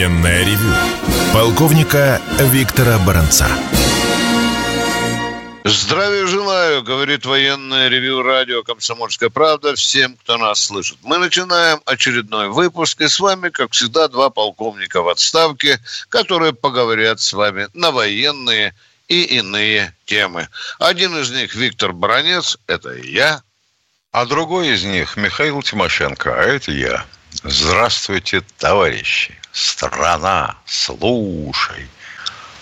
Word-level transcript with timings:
Военное 0.00 0.46
ревю 0.46 0.74
полковника 1.34 2.22
Виктора 2.38 2.98
Баранца. 3.00 3.46
Здравия 5.64 6.26
желаю, 6.26 6.82
говорит 6.82 7.26
военное 7.26 7.88
ревю 7.88 8.22
радио 8.22 8.62
«Комсомольская 8.62 9.28
правда» 9.28 9.74
всем, 9.74 10.16
кто 10.16 10.38
нас 10.38 10.64
слышит. 10.64 10.96
Мы 11.02 11.18
начинаем 11.18 11.82
очередной 11.84 12.48
выпуск, 12.48 13.02
и 13.02 13.08
с 13.08 13.20
вами, 13.20 13.50
как 13.50 13.72
всегда, 13.72 14.08
два 14.08 14.30
полковника 14.30 15.02
в 15.02 15.08
отставке, 15.10 15.78
которые 16.08 16.54
поговорят 16.54 17.20
с 17.20 17.34
вами 17.34 17.68
на 17.74 17.90
военные 17.90 18.74
и 19.06 19.20
иные 19.24 19.94
темы. 20.06 20.48
Один 20.78 21.14
из 21.18 21.30
них 21.30 21.54
Виктор 21.54 21.92
Баранец, 21.92 22.56
это 22.68 22.94
я. 22.94 23.42
А 24.12 24.24
другой 24.24 24.68
из 24.68 24.82
них 24.82 25.18
Михаил 25.18 25.60
Тимошенко, 25.60 26.40
а 26.40 26.42
это 26.42 26.72
я. 26.72 27.04
Здравствуйте, 27.44 28.42
товарищи. 28.56 29.39
Страна, 29.52 30.56
слушай. 30.64 31.88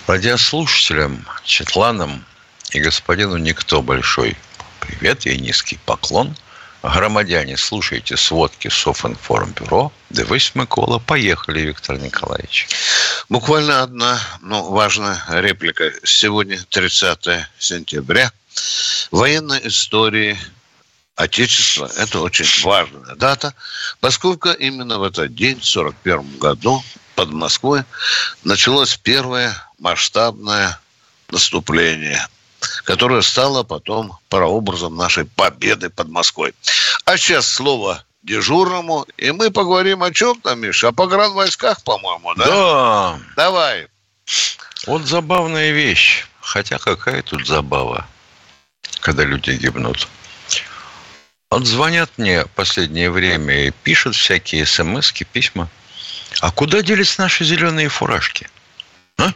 Радиослушателям, 0.07 1.27
Четланам 1.45 2.25
и 2.71 2.81
господину 2.81 3.37
Никто 3.37 3.83
большой 3.83 4.37
привет 4.81 5.27
и 5.27 5.39
низкий 5.39 5.79
поклон. 5.85 6.35
Громадяне, 6.83 7.57
слушайте 7.57 8.17
сводки 8.17 8.69
Софинформбюро. 8.69 9.93
Дивись, 10.11 10.55
Микола. 10.55 10.99
Поехали, 10.99 11.61
Виктор 11.61 11.99
Николаевич. 11.99 12.69
Буквально 13.29 13.83
одна, 13.83 14.19
но 14.41 14.71
важная 14.71 15.21
реплика. 15.29 15.93
Сегодня 16.05 16.59
30 16.71 17.47
сентября. 17.59 18.33
Военной 19.11 19.61
истории 19.67 20.39
Отечества– 21.19 21.91
это 21.97 22.21
очень 22.21 22.47
важная 22.65 23.17
дата, 23.17 23.53
поскольку 24.01 24.51
именно 24.51 24.99
в 24.99 25.03
этот 25.03 25.35
день, 25.35 25.57
в 25.61 25.67
1941 25.67 26.39
году, 26.39 26.83
под 27.17 27.33
Москвой 27.33 27.83
началось 28.45 28.97
первое 28.97 29.53
масштабное 29.79 30.79
наступление– 31.31 32.27
которая 32.85 33.23
стала 33.23 33.63
потом 33.63 34.19
прообразом 34.29 34.97
нашей 34.97 35.25
победы 35.25 35.91
под 35.91 36.09
Москвой. 36.09 36.55
А 37.05 37.17
сейчас 37.17 37.47
слово 37.47 38.03
дежурному, 38.23 39.07
и 39.17 39.31
мы 39.31 39.51
поговорим 39.51 40.03
о 40.03 40.13
чем 40.13 40.41
там, 40.41 40.61
Миша? 40.61 40.89
О 40.89 40.93
погранвойсках, 40.93 41.83
по-моему, 41.83 42.35
да? 42.35 42.47
Да. 42.47 43.21
Давай. 43.37 43.89
Вот 44.87 45.07
забавная 45.07 45.71
вещь. 45.71 46.27
Хотя 46.41 46.79
какая 46.79 47.23
тут 47.23 47.47
забава, 47.47 48.07
когда 49.01 49.25
люди 49.25 49.51
гибнут. 49.51 50.09
Вот 51.51 51.67
звонят 51.67 52.11
мне 52.19 52.45
в 52.45 52.51
последнее 52.51 53.11
время 53.11 53.67
и 53.67 53.71
пишут 53.71 54.15
всякие 54.17 54.67
смс 54.67 55.13
письма. 55.33 55.69
А 56.41 56.51
куда 56.51 56.83
делись 56.83 57.19
наши 57.19 57.45
зеленые 57.45 57.89
фуражки? 57.89 58.49
А? 59.17 59.33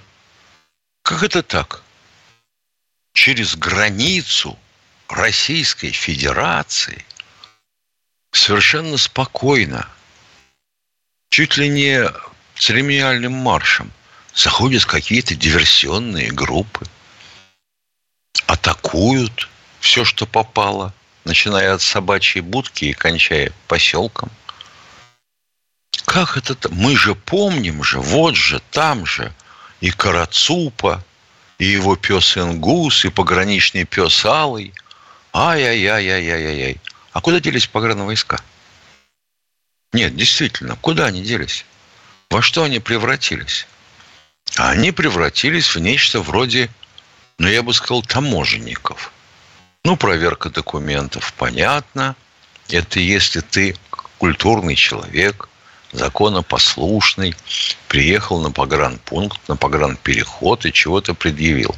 Как 1.03 1.23
это 1.23 1.43
так? 1.43 1.83
через 3.13 3.57
границу 3.57 4.59
Российской 5.09 5.91
Федерации 5.91 7.05
совершенно 8.33 8.97
спокойно, 8.97 9.89
чуть 11.29 11.57
ли 11.57 11.69
не 11.69 12.11
церемониальным 12.57 13.33
маршем, 13.33 13.93
заходят 14.35 14.85
какие-то 14.87 15.35
диверсионные 15.35 16.31
группы, 16.31 16.87
атакуют 18.47 19.49
все, 19.81 20.05
что 20.05 20.27
попало, 20.27 20.95
начиная 21.25 21.75
от 21.75 21.83
собачьей 21.83 22.43
будки 22.43 22.87
и 22.87 22.93
кончая 22.93 23.53
поселком. 23.69 24.31
Как 26.05 26.37
это? 26.37 26.57
Мы 26.71 26.97
же 26.97 27.15
помним 27.15 27.83
же, 27.83 28.01
вот 28.01 28.37
же, 28.37 28.61
там 28.71 29.07
же 29.07 29.33
и 29.81 29.91
Карацупа, 29.91 31.05
и 31.59 31.67
его 31.67 31.97
пес 31.97 32.37
Ингус, 32.37 33.05
и 33.05 33.09
пограничный 33.09 33.85
пес 33.85 34.25
Алый. 34.25 34.73
Ай-яй-яй-яй-яй-яй. 35.33 36.81
А 37.13 37.21
куда 37.21 37.41
делись 37.41 37.69
войска? 37.73 38.41
Нет, 39.93 40.17
действительно, 40.17 40.77
куда 40.77 41.07
они 41.07 41.23
делись? 41.23 41.65
Во 42.31 42.43
что 42.43 42.65
они 42.65 42.79
превратились? 42.79 43.67
А 44.57 44.71
они 44.71 44.93
превратились 44.93 45.75
в 45.75 45.79
нечто 45.79 46.21
вроде, 46.21 46.71
ну, 47.39 47.49
я 47.49 47.63
бы 47.63 47.73
сказал, 47.75 48.03
таможенников. 48.03 49.13
Ну, 49.85 49.97
проверка 49.97 50.49
документов, 50.49 51.33
понятно. 51.37 52.15
Это 52.69 53.01
если 53.01 53.41
ты 53.41 53.77
культурный 54.19 54.77
человек, 54.77 55.49
законопослушный, 55.91 57.35
приехал 57.89 58.41
на 58.41 58.53
погранпункт, 58.53 59.49
на 59.49 59.57
погранпереход 59.57 60.67
и 60.67 60.73
чего-то 60.73 61.15
предъявил. 61.15 61.75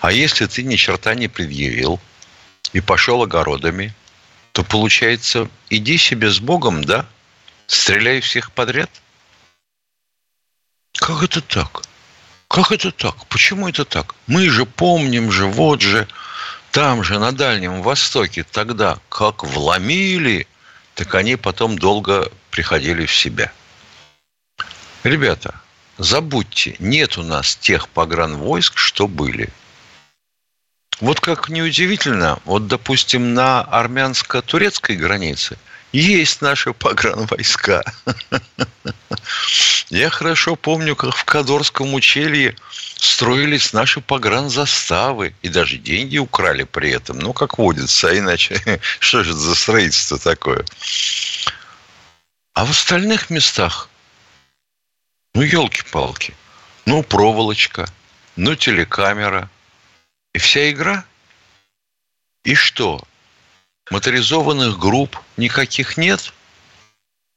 А 0.00 0.12
если 0.12 0.46
ты 0.46 0.62
ни 0.62 0.76
черта 0.76 1.14
не 1.14 1.28
предъявил 1.28 2.00
и 2.72 2.80
пошел 2.80 3.22
огородами, 3.22 3.94
то 4.52 4.64
получается, 4.64 5.50
иди 5.68 5.98
себе 5.98 6.30
с 6.30 6.40
Богом, 6.40 6.84
да? 6.84 7.06
Стреляй 7.66 8.20
всех 8.20 8.50
подряд? 8.52 8.90
Как 10.94 11.22
это 11.22 11.42
так? 11.42 11.82
Как 12.48 12.72
это 12.72 12.90
так? 12.92 13.26
Почему 13.26 13.68
это 13.68 13.84
так? 13.84 14.14
Мы 14.26 14.48
же 14.48 14.64
помним 14.64 15.30
же, 15.30 15.44
вот 15.46 15.82
же, 15.82 16.08
там 16.76 17.02
же, 17.02 17.18
на 17.18 17.32
Дальнем 17.32 17.80
Востоке, 17.80 18.44
тогда 18.44 18.98
как 19.08 19.44
вломили, 19.44 20.46
так 20.94 21.14
они 21.14 21.36
потом 21.36 21.78
долго 21.78 22.30
приходили 22.50 23.06
в 23.06 23.14
себя. 23.14 23.50
Ребята, 25.02 25.58
забудьте, 25.96 26.76
нет 26.78 27.16
у 27.16 27.22
нас 27.22 27.56
тех 27.56 27.88
погранвойск, 27.88 28.76
что 28.76 29.08
были. 29.08 29.48
Вот 31.00 31.18
как 31.20 31.48
неудивительно, 31.48 32.40
вот, 32.44 32.66
допустим, 32.66 33.32
на 33.32 33.62
армянско-турецкой 33.62 34.96
границе 34.96 35.56
есть 36.00 36.42
наши 36.42 36.72
погранвойска. 36.72 37.82
Я 39.88 40.10
хорошо 40.10 40.56
помню, 40.56 40.96
как 40.96 41.14
в 41.14 41.24
Кадорском 41.24 41.94
ущелье 41.94 42.56
строились 42.96 43.72
наши 43.72 44.00
погранзаставы, 44.00 45.34
и 45.42 45.48
даже 45.48 45.78
деньги 45.78 46.18
украли 46.18 46.64
при 46.64 46.90
этом. 46.90 47.18
Ну, 47.18 47.32
как 47.32 47.58
водится, 47.58 48.08
а 48.08 48.18
иначе 48.18 48.80
что 48.98 49.22
же 49.22 49.30
это 49.30 49.38
за 49.38 49.54
строительство 49.54 50.18
такое? 50.18 50.64
А 52.54 52.64
в 52.64 52.70
остальных 52.70 53.30
местах, 53.30 53.88
ну, 55.34 55.42
елки-палки, 55.42 56.34
ну, 56.84 57.02
проволочка, 57.02 57.88
ну, 58.36 58.54
телекамера. 58.54 59.48
И 60.34 60.38
вся 60.38 60.70
игра. 60.70 61.04
И 62.44 62.54
что? 62.54 63.02
Моторизованных 63.90 64.78
групп 64.78 65.18
никаких 65.36 65.96
нет? 65.96 66.32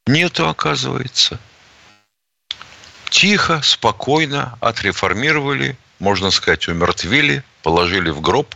Нету, 0.06 0.48
оказывается. 0.48 1.38
Тихо, 3.08 3.62
спокойно 3.62 4.58
отреформировали, 4.60 5.76
можно 5.98 6.30
сказать, 6.30 6.66
умертвили, 6.68 7.44
положили 7.62 8.10
в 8.10 8.20
гроб 8.20 8.54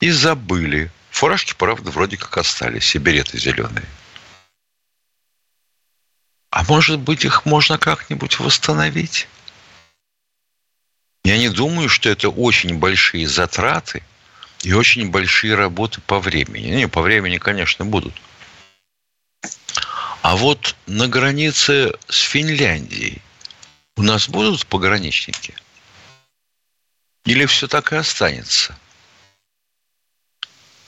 и 0.00 0.10
забыли. 0.10 0.90
Фуражки, 1.10 1.54
правда, 1.54 1.90
вроде 1.90 2.16
как 2.16 2.36
остались, 2.38 2.94
и 2.94 2.98
береты 2.98 3.38
зеленые. 3.38 3.86
А 6.50 6.64
может 6.64 7.00
быть, 7.00 7.24
их 7.24 7.44
можно 7.44 7.78
как-нибудь 7.78 8.38
восстановить? 8.38 9.28
Я 11.24 11.38
не 11.38 11.50
думаю, 11.50 11.88
что 11.88 12.08
это 12.08 12.30
очень 12.30 12.78
большие 12.78 13.26
затраты 13.26 14.02
и 14.62 14.72
очень 14.72 15.10
большие 15.10 15.54
работы 15.54 16.00
по 16.00 16.18
времени. 16.18 16.68
Не, 16.68 16.88
по 16.88 17.02
времени, 17.02 17.38
конечно, 17.38 17.84
будут. 17.84 18.14
А 20.22 20.36
вот 20.36 20.74
на 20.86 21.06
границе 21.06 21.92
с 22.08 22.20
Финляндией 22.20 23.22
у 23.96 24.02
нас 24.02 24.28
будут 24.28 24.66
пограничники? 24.66 25.54
Или 27.24 27.46
все 27.46 27.68
так 27.68 27.92
и 27.92 27.96
останется? 27.96 28.76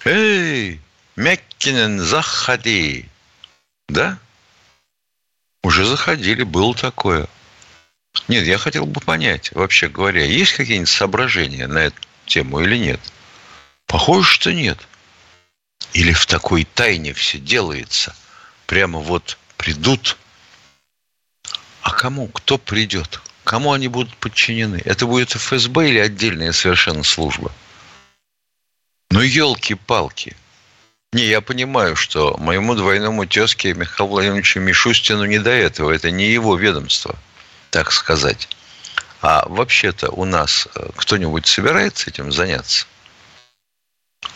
Эй, 0.04 0.80
Мяккинен, 1.16 2.00
заходи! 2.00 3.08
Да? 3.88 4.18
Уже 5.62 5.84
заходили, 5.84 6.44
было 6.44 6.74
такое. 6.74 7.26
Нет, 8.28 8.44
я 8.44 8.58
хотел 8.58 8.86
бы 8.86 9.00
понять, 9.00 9.52
вообще 9.52 9.88
говоря, 9.88 10.24
есть 10.24 10.52
какие-нибудь 10.54 10.88
соображения 10.88 11.66
на 11.66 11.78
эту 11.78 12.00
тему 12.26 12.60
или 12.60 12.76
нет? 12.76 13.00
Похоже, 13.88 14.30
что 14.30 14.52
нет. 14.52 14.78
Или 15.92 16.12
в 16.12 16.26
такой 16.26 16.64
тайне 16.64 17.12
все 17.12 17.38
делается. 17.38 18.14
Прямо 18.66 19.00
вот 19.00 19.36
придут. 19.56 20.16
А 21.82 21.90
кому? 21.90 22.28
Кто 22.28 22.56
придет? 22.56 23.20
Кому 23.42 23.72
они 23.72 23.88
будут 23.88 24.16
подчинены? 24.16 24.80
Это 24.84 25.06
будет 25.06 25.32
ФСБ 25.32 25.88
или 25.88 25.98
отдельная 25.98 26.52
совершенно 26.52 27.02
служба? 27.02 27.50
Ну, 29.10 29.20
елки-палки– 29.20 30.36
не, 31.12 31.24
я 31.24 31.40
понимаю, 31.40 31.96
что 31.96 32.36
моему 32.36 32.74
двойному 32.74 33.24
тезке 33.24 33.72
Михаилу 33.72 34.10
Владимировичу 34.10 34.60
Мишустину 34.60 35.24
не 35.24 35.38
до 35.38 35.50
этого. 35.50 35.90
Это 35.90 36.10
не 36.10 36.30
его 36.30 36.54
ведомство. 36.54 37.16
так 37.70 37.92
сказать. 37.92 38.48
А 39.22 39.46
вообще-то 39.48 40.10
у 40.10 40.24
нас 40.24 40.68
э, 40.74 40.90
кто-нибудь 40.96 41.46
собирается 41.46 42.10
этим 42.10 42.30
заняться? 42.30 42.86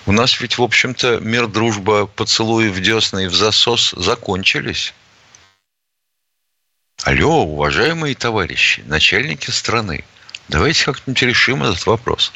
У 0.07 0.13
нас 0.13 0.41
ведь, 0.41 0.59
в 0.59 0.63
общем-то, 0.63 1.21
мир, 1.21 1.47
дружба, 1.47 2.07
поцелуи 2.07 2.69
в 2.69 2.81
десны 2.81 3.25
и 3.25 3.29
в 3.29 3.35
засос 3.35 3.95
закончились. 3.97 4.95
Алло, 7.05 7.45
уважаемые 7.45 8.15
товарищи, 8.15 8.83
начальники 8.87 9.51
страны, 9.51 10.05
давайте 10.49 10.85
как-нибудь 10.85 11.23
решим 11.23 11.65
этот 11.65 11.85
вопрос. 11.87 12.33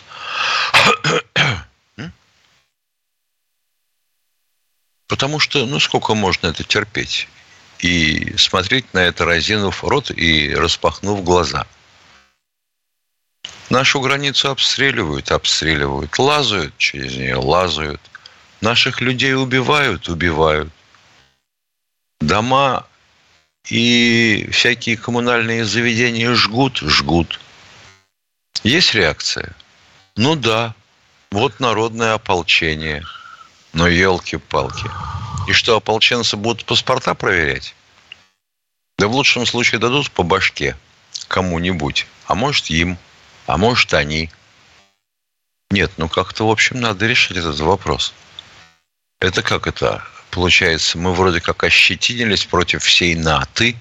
Потому 5.06 5.38
что, 5.38 5.66
ну, 5.66 5.78
сколько 5.78 6.14
можно 6.14 6.48
это 6.48 6.64
терпеть? 6.64 7.28
И 7.78 8.34
смотреть 8.38 8.92
на 8.92 9.00
это, 9.00 9.24
разинув 9.24 9.84
рот 9.84 10.10
и 10.10 10.52
распахнув 10.54 11.22
глаза. 11.22 11.66
Нашу 13.70 14.00
границу 14.00 14.50
обстреливают, 14.50 15.30
обстреливают, 15.30 16.18
лазают 16.18 16.76
через 16.78 17.16
нее, 17.16 17.36
лазают. 17.36 18.00
Наших 18.60 19.00
людей 19.00 19.34
убивают, 19.34 20.08
убивают. 20.08 20.72
Дома 22.20 22.86
и 23.68 24.48
всякие 24.52 24.96
коммунальные 24.96 25.64
заведения 25.64 26.32
жгут, 26.34 26.78
жгут. 26.78 27.40
Есть 28.62 28.94
реакция? 28.94 29.54
Ну 30.16 30.36
да, 30.36 30.74
вот 31.30 31.60
народное 31.60 32.14
ополчение– 32.14 33.02
но 33.76 33.86
елки-палки. 33.86 34.90
И 35.48 35.52
что, 35.52 35.76
ополченцы 35.76 36.36
будут 36.38 36.64
паспорта 36.64 37.14
проверять? 37.14 37.74
Да 38.98 39.06
в 39.06 39.12
лучшем 39.12 39.44
случае 39.44 39.78
дадут 39.78 40.10
по 40.10 40.22
башке 40.22 40.76
кому-нибудь. 41.28 42.06
А 42.26 42.34
может, 42.34 42.70
им. 42.70 42.96
А 43.46 43.56
может, 43.56 43.94
они. 43.94 44.30
Нет, 45.70 45.92
ну 45.96 46.08
как-то, 46.08 46.46
в 46.46 46.50
общем, 46.50 46.80
надо 46.80 47.06
решить 47.06 47.36
этот 47.36 47.58
вопрос. 47.60 48.12
Это 49.20 49.42
как 49.42 49.66
это? 49.66 50.04
Получается, 50.30 50.98
мы 50.98 51.14
вроде 51.14 51.40
как 51.40 51.64
ощетинились 51.64 52.44
против 52.44 52.84
всей 52.84 53.14
НАТО, 53.14 53.72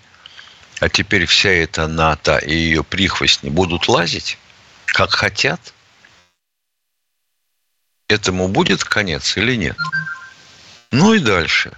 а 0.80 0.90
теперь 0.90 1.26
вся 1.26 1.50
эта 1.50 1.88
НАТО 1.88 2.38
и 2.38 2.54
ее 2.54 2.84
прихвостни 2.84 3.50
будут 3.50 3.88
лазить, 3.88 4.38
как 4.86 5.12
хотят? 5.12 5.74
этому 8.08 8.48
будет 8.48 8.84
конец 8.84 9.38
или 9.38 9.56
нет? 9.56 9.78
Ну 10.92 11.14
и 11.14 11.20
дальше. 11.20 11.72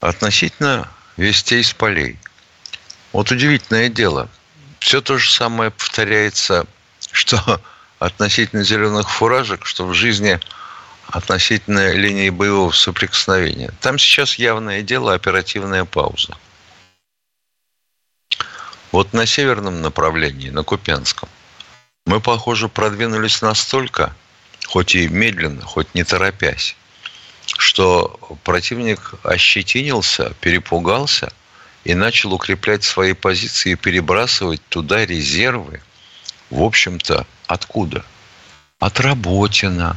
Относительно 0.00 0.90
вестей 1.16 1.62
с 1.62 1.72
полей. 1.72 2.18
Вот 3.12 3.30
удивительное 3.30 3.88
дело. 3.88 4.28
Все 4.82 5.00
то 5.00 5.16
же 5.16 5.30
самое 5.30 5.70
повторяется, 5.70 6.66
что 7.12 7.60
относительно 8.00 8.64
зеленых 8.64 9.08
фуражек, 9.08 9.64
что 9.64 9.86
в 9.86 9.94
жизни 9.94 10.40
относительно 11.06 11.92
линии 11.92 12.30
боевого 12.30 12.72
соприкосновения. 12.72 13.72
Там 13.80 13.96
сейчас 13.96 14.34
явное 14.34 14.82
дело 14.82 15.14
оперативная 15.14 15.84
пауза. 15.84 16.36
Вот 18.90 19.12
на 19.12 19.24
северном 19.24 19.82
направлении, 19.82 20.50
на 20.50 20.64
Купянском, 20.64 21.28
мы, 22.04 22.20
похоже, 22.20 22.68
продвинулись 22.68 23.40
настолько, 23.40 24.14
хоть 24.66 24.96
и 24.96 25.06
медленно, 25.06 25.62
хоть 25.62 25.94
не 25.94 26.02
торопясь, 26.02 26.74
что 27.46 28.18
противник 28.42 29.14
ощетинился, 29.22 30.34
перепугался 30.40 31.32
и 31.84 31.94
начал 31.94 32.32
укреплять 32.32 32.84
свои 32.84 33.12
позиции 33.12 33.72
и 33.72 33.76
перебрасывать 33.76 34.60
туда 34.68 35.04
резервы. 35.04 35.82
В 36.50 36.62
общем-то, 36.62 37.26
откуда? 37.46 38.04
От 38.78 39.00
Работина, 39.00 39.96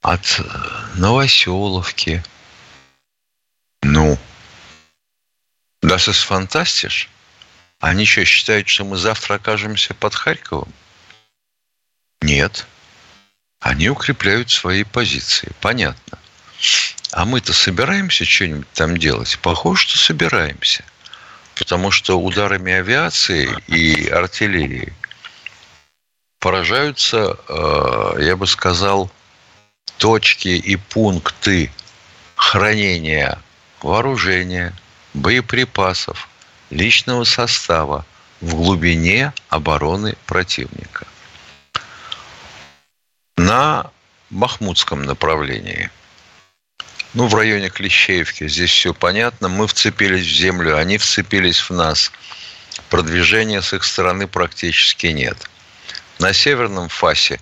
от 0.00 0.40
Новоселовки. 0.96 2.22
Ну, 3.82 4.18
das 5.82 6.08
ist 6.08 6.24
фантастиш. 6.24 7.08
Они 7.78 8.04
что, 8.04 8.24
считают, 8.24 8.68
что 8.68 8.84
мы 8.84 8.96
завтра 8.96 9.34
окажемся 9.34 9.94
под 9.94 10.14
Харьковом? 10.14 10.72
Нет 12.20 12.66
они 13.60 13.90
укрепляют 13.90 14.50
свои 14.50 14.84
позиции. 14.84 15.52
Понятно. 15.60 16.18
А 17.12 17.24
мы-то 17.24 17.52
собираемся 17.52 18.24
что-нибудь 18.24 18.70
там 18.72 18.96
делать? 18.96 19.38
Похоже, 19.42 19.82
что 19.82 19.98
собираемся. 19.98 20.84
Потому 21.56 21.90
что 21.90 22.18
ударами 22.18 22.72
авиации 22.72 23.50
и 23.66 24.08
артиллерии 24.08 24.94
поражаются, 26.38 27.36
э, 27.48 28.22
я 28.22 28.36
бы 28.36 28.46
сказал, 28.46 29.10
точки 29.98 30.48
и 30.48 30.76
пункты 30.76 31.70
хранения 32.36 33.38
вооружения, 33.82 34.74
боеприпасов, 35.12 36.28
личного 36.70 37.24
состава 37.24 38.06
в 38.40 38.54
глубине 38.54 39.32
обороны 39.48 40.16
противника 40.26 41.06
на 43.36 43.90
Бахмутском 44.30 45.02
направлении. 45.02 45.90
Ну, 47.12 47.26
в 47.26 47.34
районе 47.34 47.70
Клещеевки. 47.70 48.46
Здесь 48.48 48.70
все 48.70 48.94
понятно. 48.94 49.48
Мы 49.48 49.66
вцепились 49.66 50.26
в 50.26 50.30
землю, 50.30 50.76
они 50.76 50.96
вцепились 50.96 51.58
в 51.58 51.70
нас. 51.70 52.12
Продвижения 52.88 53.62
с 53.62 53.72
их 53.72 53.82
стороны 53.84 54.28
практически 54.28 55.08
нет. 55.08 55.50
На 56.20 56.32
северном 56.32 56.88
фасе 56.88 57.40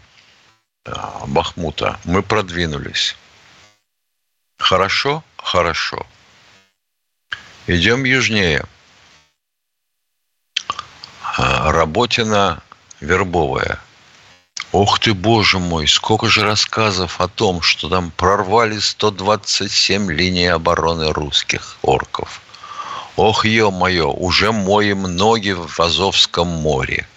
э, 0.84 0.92
Бахмута 1.26 1.98
мы 2.04 2.22
продвинулись. 2.22 3.14
Хорошо? 4.58 5.22
Хорошо. 5.36 6.06
Идем 7.66 8.04
южнее. 8.04 8.64
Э, 11.36 11.70
Работина 11.70 12.62
Вербовая– 13.00 13.80
Ох 14.72 14.98
ты, 14.98 15.14
боже 15.14 15.58
мой, 15.58 15.88
сколько 15.88 16.26
же 16.28 16.42
рассказов 16.42 17.20
о 17.22 17.28
том, 17.28 17.62
что 17.62 17.88
там 17.88 18.10
прорвали 18.10 18.78
127 18.78 20.12
линий 20.12 20.46
обороны 20.46 21.10
русских 21.10 21.78
орков. 21.82 22.42
Ох, 23.16 23.46
ё-моё, 23.46 24.10
уже 24.10 24.52
моем 24.52 25.02
ноги 25.02 25.52
в 25.52 25.80
Азовском 25.80 26.48
море. 26.48 27.08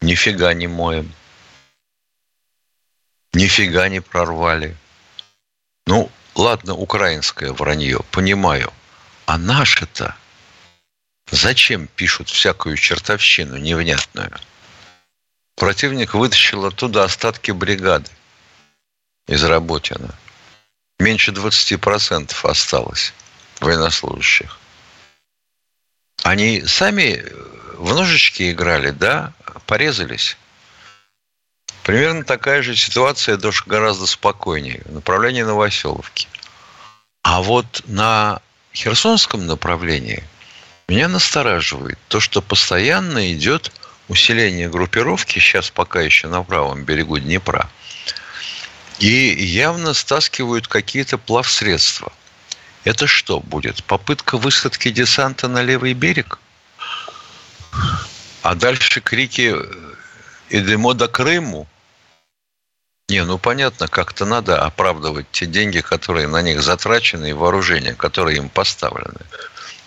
Нифига 0.00 0.54
не 0.54 0.66
моем. 0.66 1.12
Нифига 3.34 3.88
не 3.88 4.00
прорвали. 4.00 4.76
Ну, 5.86 6.10
ладно, 6.34 6.74
украинское 6.74 7.52
вранье, 7.52 8.00
понимаю. 8.10 8.72
А 9.26 9.36
наши-то 9.36 10.16
зачем 11.30 11.86
пишут 11.86 12.30
всякую 12.30 12.76
чертовщину 12.76 13.58
невнятную? 13.58 14.32
Противник 15.56 16.14
вытащил 16.14 16.64
оттуда 16.66 17.04
остатки 17.04 17.50
бригады 17.50 18.10
из 19.26 19.44
Работина. 19.44 20.14
Меньше 20.98 21.30
20% 21.32 22.34
осталось 22.42 23.12
военнослужащих. 23.60 24.58
Они 26.22 26.62
сами 26.66 27.24
в 27.76 27.94
ножички 27.94 28.52
играли, 28.52 28.90
да, 28.90 29.32
порезались. 29.66 30.36
Примерно 31.82 32.24
такая 32.24 32.62
же 32.62 32.76
ситуация, 32.76 33.36
даже 33.36 33.64
гораздо 33.66 34.06
спокойнее, 34.06 34.82
в 34.84 34.92
направлении 34.92 35.42
Новоселовки. 35.42 36.28
А 37.22 37.42
вот 37.42 37.82
на 37.86 38.40
Херсонском 38.72 39.46
направлении 39.46 40.22
меня 40.86 41.08
настораживает 41.08 41.98
то, 42.08 42.20
что 42.20 42.40
постоянно 42.40 43.32
идет 43.32 43.72
усиление 44.08 44.68
группировки, 44.68 45.38
сейчас 45.38 45.70
пока 45.70 46.00
еще 46.00 46.28
на 46.28 46.42
правом 46.42 46.84
берегу 46.84 47.18
Днепра, 47.18 47.70
и 48.98 49.34
явно 49.44 49.94
стаскивают 49.94 50.68
какие-то 50.68 51.18
плавсредства. 51.18 52.12
Это 52.84 53.06
что 53.06 53.40
будет? 53.40 53.84
Попытка 53.84 54.36
высадки 54.36 54.90
десанта 54.90 55.48
на 55.48 55.62
левый 55.62 55.94
берег? 55.94 56.38
А 58.42 58.54
дальше 58.54 59.00
крики 59.00 59.54
«Идемо 60.50 60.94
до 60.94 61.08
Крыму». 61.08 61.66
Не, 63.08 63.24
ну 63.24 63.38
понятно, 63.38 63.88
как-то 63.88 64.24
надо 64.24 64.64
оправдывать 64.64 65.26
те 65.30 65.46
деньги, 65.46 65.80
которые 65.80 66.28
на 66.28 66.40
них 66.42 66.62
затрачены, 66.62 67.30
и 67.30 67.32
вооружение, 67.32 67.94
которые 67.94 68.38
им 68.38 68.48
поставлены. 68.48 69.20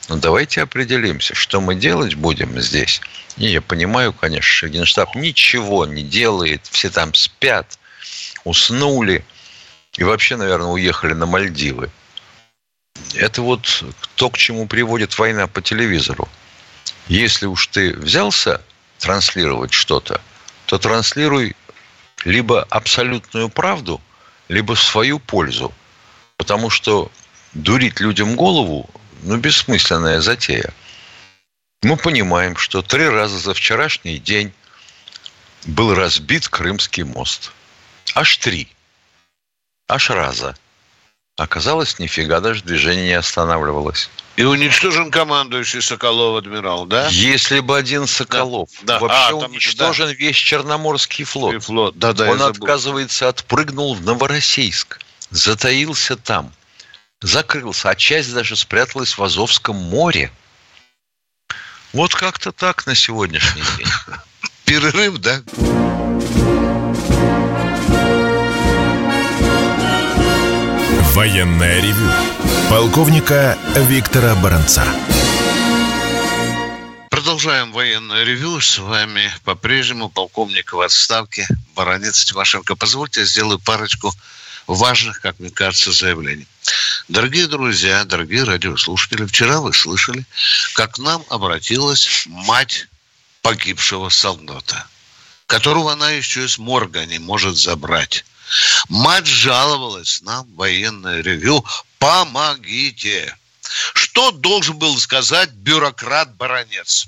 Но 0.07 0.17
давайте 0.17 0.61
определимся, 0.61 1.33
что 1.33 1.61
мы 1.61 1.75
делать 1.75 2.15
будем 2.15 2.59
здесь. 2.59 3.01
И 3.37 3.47
я 3.47 3.61
понимаю, 3.61 4.13
конечно, 4.13 4.67
Генштаб 4.67 5.15
ничего 5.15 5.85
не 5.85 6.03
делает, 6.03 6.67
все 6.71 6.89
там 6.89 7.13
спят, 7.13 7.79
уснули 8.43 9.25
и 9.97 10.03
вообще, 10.03 10.35
наверное, 10.35 10.67
уехали 10.67 11.13
на 11.13 11.25
Мальдивы. 11.25 11.89
Это 13.15 13.41
вот 13.41 13.83
то, 14.15 14.29
к 14.29 14.37
чему 14.37 14.67
приводит 14.67 15.17
война 15.17 15.47
по 15.47 15.61
телевизору. 15.61 16.27
Если 17.07 17.45
уж 17.45 17.67
ты 17.67 17.93
взялся 17.93 18.61
транслировать 18.99 19.73
что-то, 19.73 20.21
то 20.65 20.77
транслируй 20.77 21.55
либо 22.25 22.63
абсолютную 22.69 23.49
правду, 23.49 24.01
либо 24.49 24.75
в 24.75 24.81
свою 24.81 25.19
пользу. 25.19 25.73
Потому 26.37 26.69
что 26.69 27.11
дурить 27.53 27.99
людям 27.99 28.35
голову, 28.35 28.89
ну, 29.25 29.37
бессмысленная 29.37 30.21
затея. 30.21 30.73
Мы 31.81 31.97
понимаем, 31.97 32.55
что 32.55 32.81
три 32.81 33.07
раза 33.07 33.37
за 33.37 33.53
вчерашний 33.53 34.17
день 34.19 34.53
был 35.65 35.93
разбит 35.95 36.47
Крымский 36.47 37.03
мост. 37.03 37.51
Аж 38.13 38.37
три. 38.37 38.67
Аж 39.87 40.09
раза. 40.11 40.55
Оказалось, 41.37 41.99
нифига 41.99 42.39
даже 42.39 42.63
движение 42.63 43.07
не 43.07 43.13
останавливалось. 43.13 44.09
И 44.37 44.43
уничтожен 44.43 45.11
командующий 45.11 45.81
Соколов 45.81 46.37
адмирал, 46.37 46.85
да? 46.85 47.07
Если 47.09 47.59
бы 47.59 47.77
один 47.77 48.07
Соколов. 48.07 48.69
Да, 48.83 48.93
да. 48.93 48.99
Вообще 48.99 49.17
а, 49.17 49.41
там, 49.41 49.51
уничтожен 49.51 50.07
да. 50.07 50.13
весь 50.13 50.37
Черноморский 50.37 51.25
флот. 51.25 51.55
И 51.55 51.57
флот. 51.57 51.97
Да, 51.97 52.13
да, 52.13 52.29
Он, 52.29 52.41
отказывается, 52.41 53.27
отпрыгнул 53.27 53.95
в 53.95 54.05
Новороссийск. 54.05 55.01
Затаился 55.29 56.15
там. 56.15 56.53
Закрылся. 57.21 57.89
А 57.89 57.95
часть 57.95 58.33
даже 58.33 58.55
спряталась 58.55 59.17
в 59.17 59.23
Азовском 59.23 59.75
море. 59.75 60.31
Вот 61.93 62.13
как-то 62.13 62.51
так 62.51 62.85
на 62.85 62.95
сегодняшний 62.95 63.63
день. 63.77 63.87
Перерыв, 64.65 65.17
да? 65.19 65.41
Военное 71.13 71.81
ревю 71.81 72.11
полковника 72.69 73.57
Виктора 73.75 74.35
Баранца. 74.35 74.83
Продолжаем 77.09 77.71
военное 77.71 78.23
ревю. 78.25 78.59
С 78.59 78.77
вами 78.77 79.31
по-прежнему 79.45 80.09
полковник 80.09 80.73
в 80.73 80.81
отставке 80.81 81.47
Баранец 81.73 82.25
Тимошенко. 82.25 82.75
Позвольте, 82.75 83.21
я 83.21 83.25
сделаю 83.25 83.59
парочку 83.59 84.11
важных, 84.67 85.21
как 85.21 85.39
мне 85.39 85.49
кажется, 85.49 85.93
заявлений. 85.93 86.47
Дорогие 87.07 87.45
друзья, 87.45 88.03
дорогие 88.03 88.45
радиослушатели, 88.45 89.27
вчера 89.27 89.61
вы 89.61 89.75
слышали, 89.75 90.25
как 90.73 90.95
к 90.95 90.97
нам 90.97 91.23
обратилась 91.29 92.23
мать 92.25 92.87
погибшего 93.43 94.09
солдата, 94.09 94.87
которого 95.45 95.91
она 95.91 96.09
еще 96.09 96.45
из 96.45 96.57
морга 96.57 97.05
не 97.05 97.19
может 97.19 97.57
забрать. 97.57 98.25
Мать 98.89 99.27
жаловалась 99.27 100.23
нам, 100.23 100.51
военное 100.55 101.21
ревю, 101.21 101.63
помогите. 101.99 103.37
Что 103.93 104.31
должен 104.31 104.79
был 104.79 104.97
сказать 104.97 105.51
бюрократ-баронец? 105.51 107.05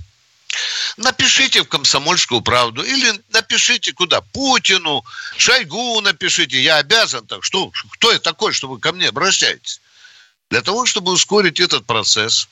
Напишите 0.97 1.63
в 1.63 1.67
«Комсомольскую 1.67 2.41
правду» 2.41 2.83
или 2.83 3.19
напишите 3.31 3.93
куда? 3.93 4.21
Путину, 4.21 5.03
Шойгу 5.37 5.99
напишите. 6.01 6.61
Я 6.61 6.77
обязан 6.77 7.25
так. 7.25 7.43
Что, 7.43 7.71
кто 7.93 8.11
я 8.11 8.19
такой, 8.19 8.53
что 8.53 8.67
вы 8.67 8.79
ко 8.79 8.91
мне 8.91 9.07
обращаетесь? 9.07 9.81
Для 10.49 10.61
того, 10.61 10.85
чтобы 10.85 11.11
ускорить 11.11 11.59
этот 11.59 11.85
процесс, 11.85 12.47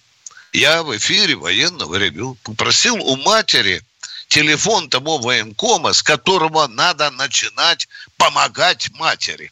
я 0.53 0.83
в 0.83 0.95
эфире 0.97 1.35
военного 1.35 1.95
ревю 1.95 2.37
попросил 2.43 2.95
у 2.95 3.15
матери– 3.17 3.81
телефон 4.27 4.89
того 4.89 5.17
военкома, 5.17 5.93
с 5.93 6.03
которого 6.03 6.67
надо 6.67 7.09
начинать 7.11 7.87
помогать 8.17 8.89
матери. 8.91 9.51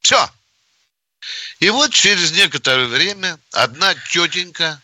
Все. 0.00 0.30
И 1.58 1.68
вот 1.70 1.92
через 1.92 2.32
некоторое 2.32 2.86
время 2.86 3.38
одна 3.52 3.94
тетенька 3.94 4.80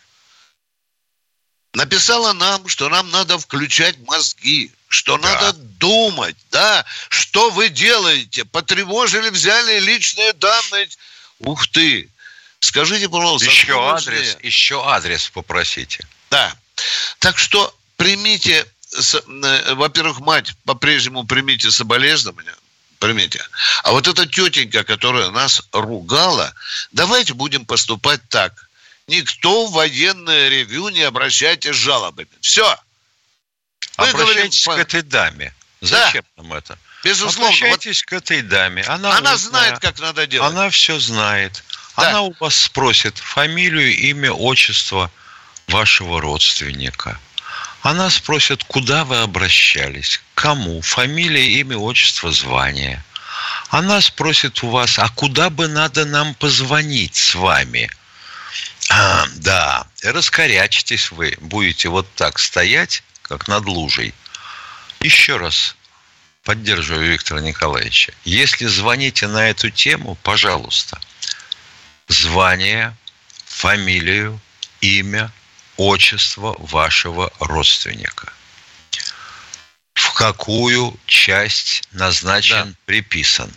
написала 1.75 2.33
нам, 2.33 2.69
что 2.69 2.89
нам 2.89 3.11
надо 3.11 3.39
включать 3.39 3.99
мозги, 4.01 4.73
что 4.89 5.17
да. 5.19 5.33
надо 5.33 5.53
думать, 5.55 6.37
да, 6.51 6.85
что 7.09 7.51
вы 7.51 7.69
делаете, 7.69 8.45
потревожили, 8.45 9.31
взяли 9.31 9.79
личные 9.81 10.33
данные. 10.35 10.89
Ух 11.41 11.69
ты! 11.69 12.11
Скажите, 12.61 13.09
пожалуйста. 13.09 13.49
Еще 13.49 13.91
адрес, 13.91 14.37
еще 14.43 14.83
адрес 14.85 15.29
попросите. 15.29 16.07
Да. 16.31 16.55
Так 17.19 17.39
что 17.39 17.75
примите 17.97 18.67
Э, 18.97 19.75
во-первых, 19.75 20.21
мать, 20.21 20.55
по-прежнему 20.65 21.25
примите 21.25 21.71
соболезнования, 21.71 22.55
примите. 22.99 23.45
А 23.83 23.93
вот 23.93 24.07
эта 24.09 24.27
тетенька, 24.27 24.85
которая 24.85 25.31
нас 25.31 25.63
ругала, 25.73 26.55
давайте 26.93 27.35
будем 27.35 27.67
поступать 27.67 28.21
так. 28.29 28.69
Никто 29.07 29.67
в 29.67 29.73
военное 29.73 30.49
ревю 30.49 30.89
не 30.89 31.03
обращайте 31.03 31.73
с 31.73 31.77
жалобами. 31.77 32.29
Все. 32.41 32.77
Мы 33.99 34.09
Обращайтесь 34.09 34.65
говорим, 34.65 34.85
к 34.85 34.89
этой 34.89 35.03
даме. 35.03 35.55
Зачем 35.81 36.25
да. 36.37 36.43
нам 36.43 36.53
это? 36.55 36.79
Безусловно. 37.05 37.49
Обращайтесь 37.49 38.03
вот, 38.03 38.09
к 38.09 38.13
этой 38.15 38.43
даме. 38.43 38.83
Она, 38.83 39.17
она 39.17 39.37
знает, 39.37 39.79
как 39.79 39.99
надо 40.01 40.27
делать. 40.27 40.51
Она 40.51 40.71
все 40.71 40.99
знает. 40.99 41.63
Да. 41.97 42.11
Она 42.11 42.23
у 42.23 42.35
вас 42.41 42.57
спросит 42.57 43.19
фамилию, 43.19 43.95
имя, 43.97 44.33
отчество 44.33 45.11
вашего 45.69 46.21
родственника. 46.21 47.19
Она 47.83 48.11
спросит, 48.11 48.65
куда 48.65 49.05
вы 49.05 49.19
обращались, 49.21 50.21
кому, 50.35 50.81
фамилия, 50.83 51.47
имя, 51.61 51.79
отчество, 51.79 52.33
звание. 52.33 53.03
Она 53.69 54.01
спросит 54.01 54.63
у 54.63 54.71
вас, 54.71 54.99
а 54.99 55.09
куда 55.09 55.51
бы 55.51 55.69
надо 55.69 56.05
нам 56.05 56.35
позвонить 56.35 57.17
с 57.17 57.35
вами? 57.35 57.91
А, 58.91 59.27
да, 59.37 59.87
раскорячитесь 60.03 61.11
вы, 61.11 61.37
будете 61.41 61.89
вот 61.89 62.13
так 62.15 62.39
стоять, 62.39 63.03
как 63.23 63.49
над 63.49 63.67
лужей. 63.67 64.15
Еще 65.01 65.37
раз 65.37 65.77
поддерживаю 66.45 67.13
Виктора 67.13 67.41
Николаевича. 67.41 68.13
Если 68.25 68.67
звоните 68.67 69.27
на 69.27 69.49
эту 69.49 69.71
тему, 69.71 70.17
пожалуйста, 70.23 71.01
звание, 72.09 72.97
фамилию, 73.45 74.41
имя, 74.81 75.33
отчество 75.77 76.57
вашего 76.59 77.33
родственника. 77.41 78.33
В 79.95 80.13
какую 80.15 80.99
часть 81.07 81.83
назначен, 81.93 82.71
да. 82.71 82.77
приписан. 82.87 83.53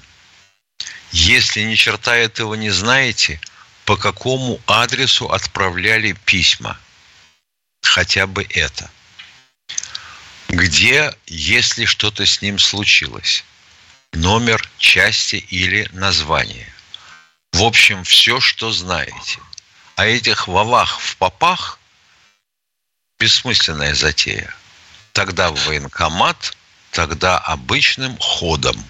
Если 1.11 1.61
ни 1.61 1.75
черта 1.75 2.15
этого 2.15 2.53
не 2.55 2.69
знаете, 2.69 3.39
по 3.85 3.97
какому 3.97 4.61
адресу 4.67 5.25
отправляли 5.29 6.13
письма. 6.25 6.79
Хотя 7.81 8.27
бы 8.27 8.45
это. 8.49 8.89
Где, 10.49 11.13
если 11.25 11.85
что-то 11.85 12.25
с 12.25 12.41
ним 12.41 12.59
случилось. 12.59 13.43
Номер 14.13 14.67
части 14.77 15.35
или 15.35 15.89
название. 15.91 16.71
В 17.53 17.63
общем, 17.63 18.03
все, 18.03 18.39
что 18.39 18.71
знаете. 18.71 19.39
А 19.95 20.05
этих 20.05 20.47
вовах 20.47 20.99
в 20.99 21.17
попах 21.17 21.79
бессмысленная 23.19 23.93
затея. 23.93 24.53
Тогда 25.11 25.51
в 25.51 25.65
военкомат, 25.65 26.55
тогда 26.91 27.37
обычным 27.37 28.17
ходом. 28.17 28.81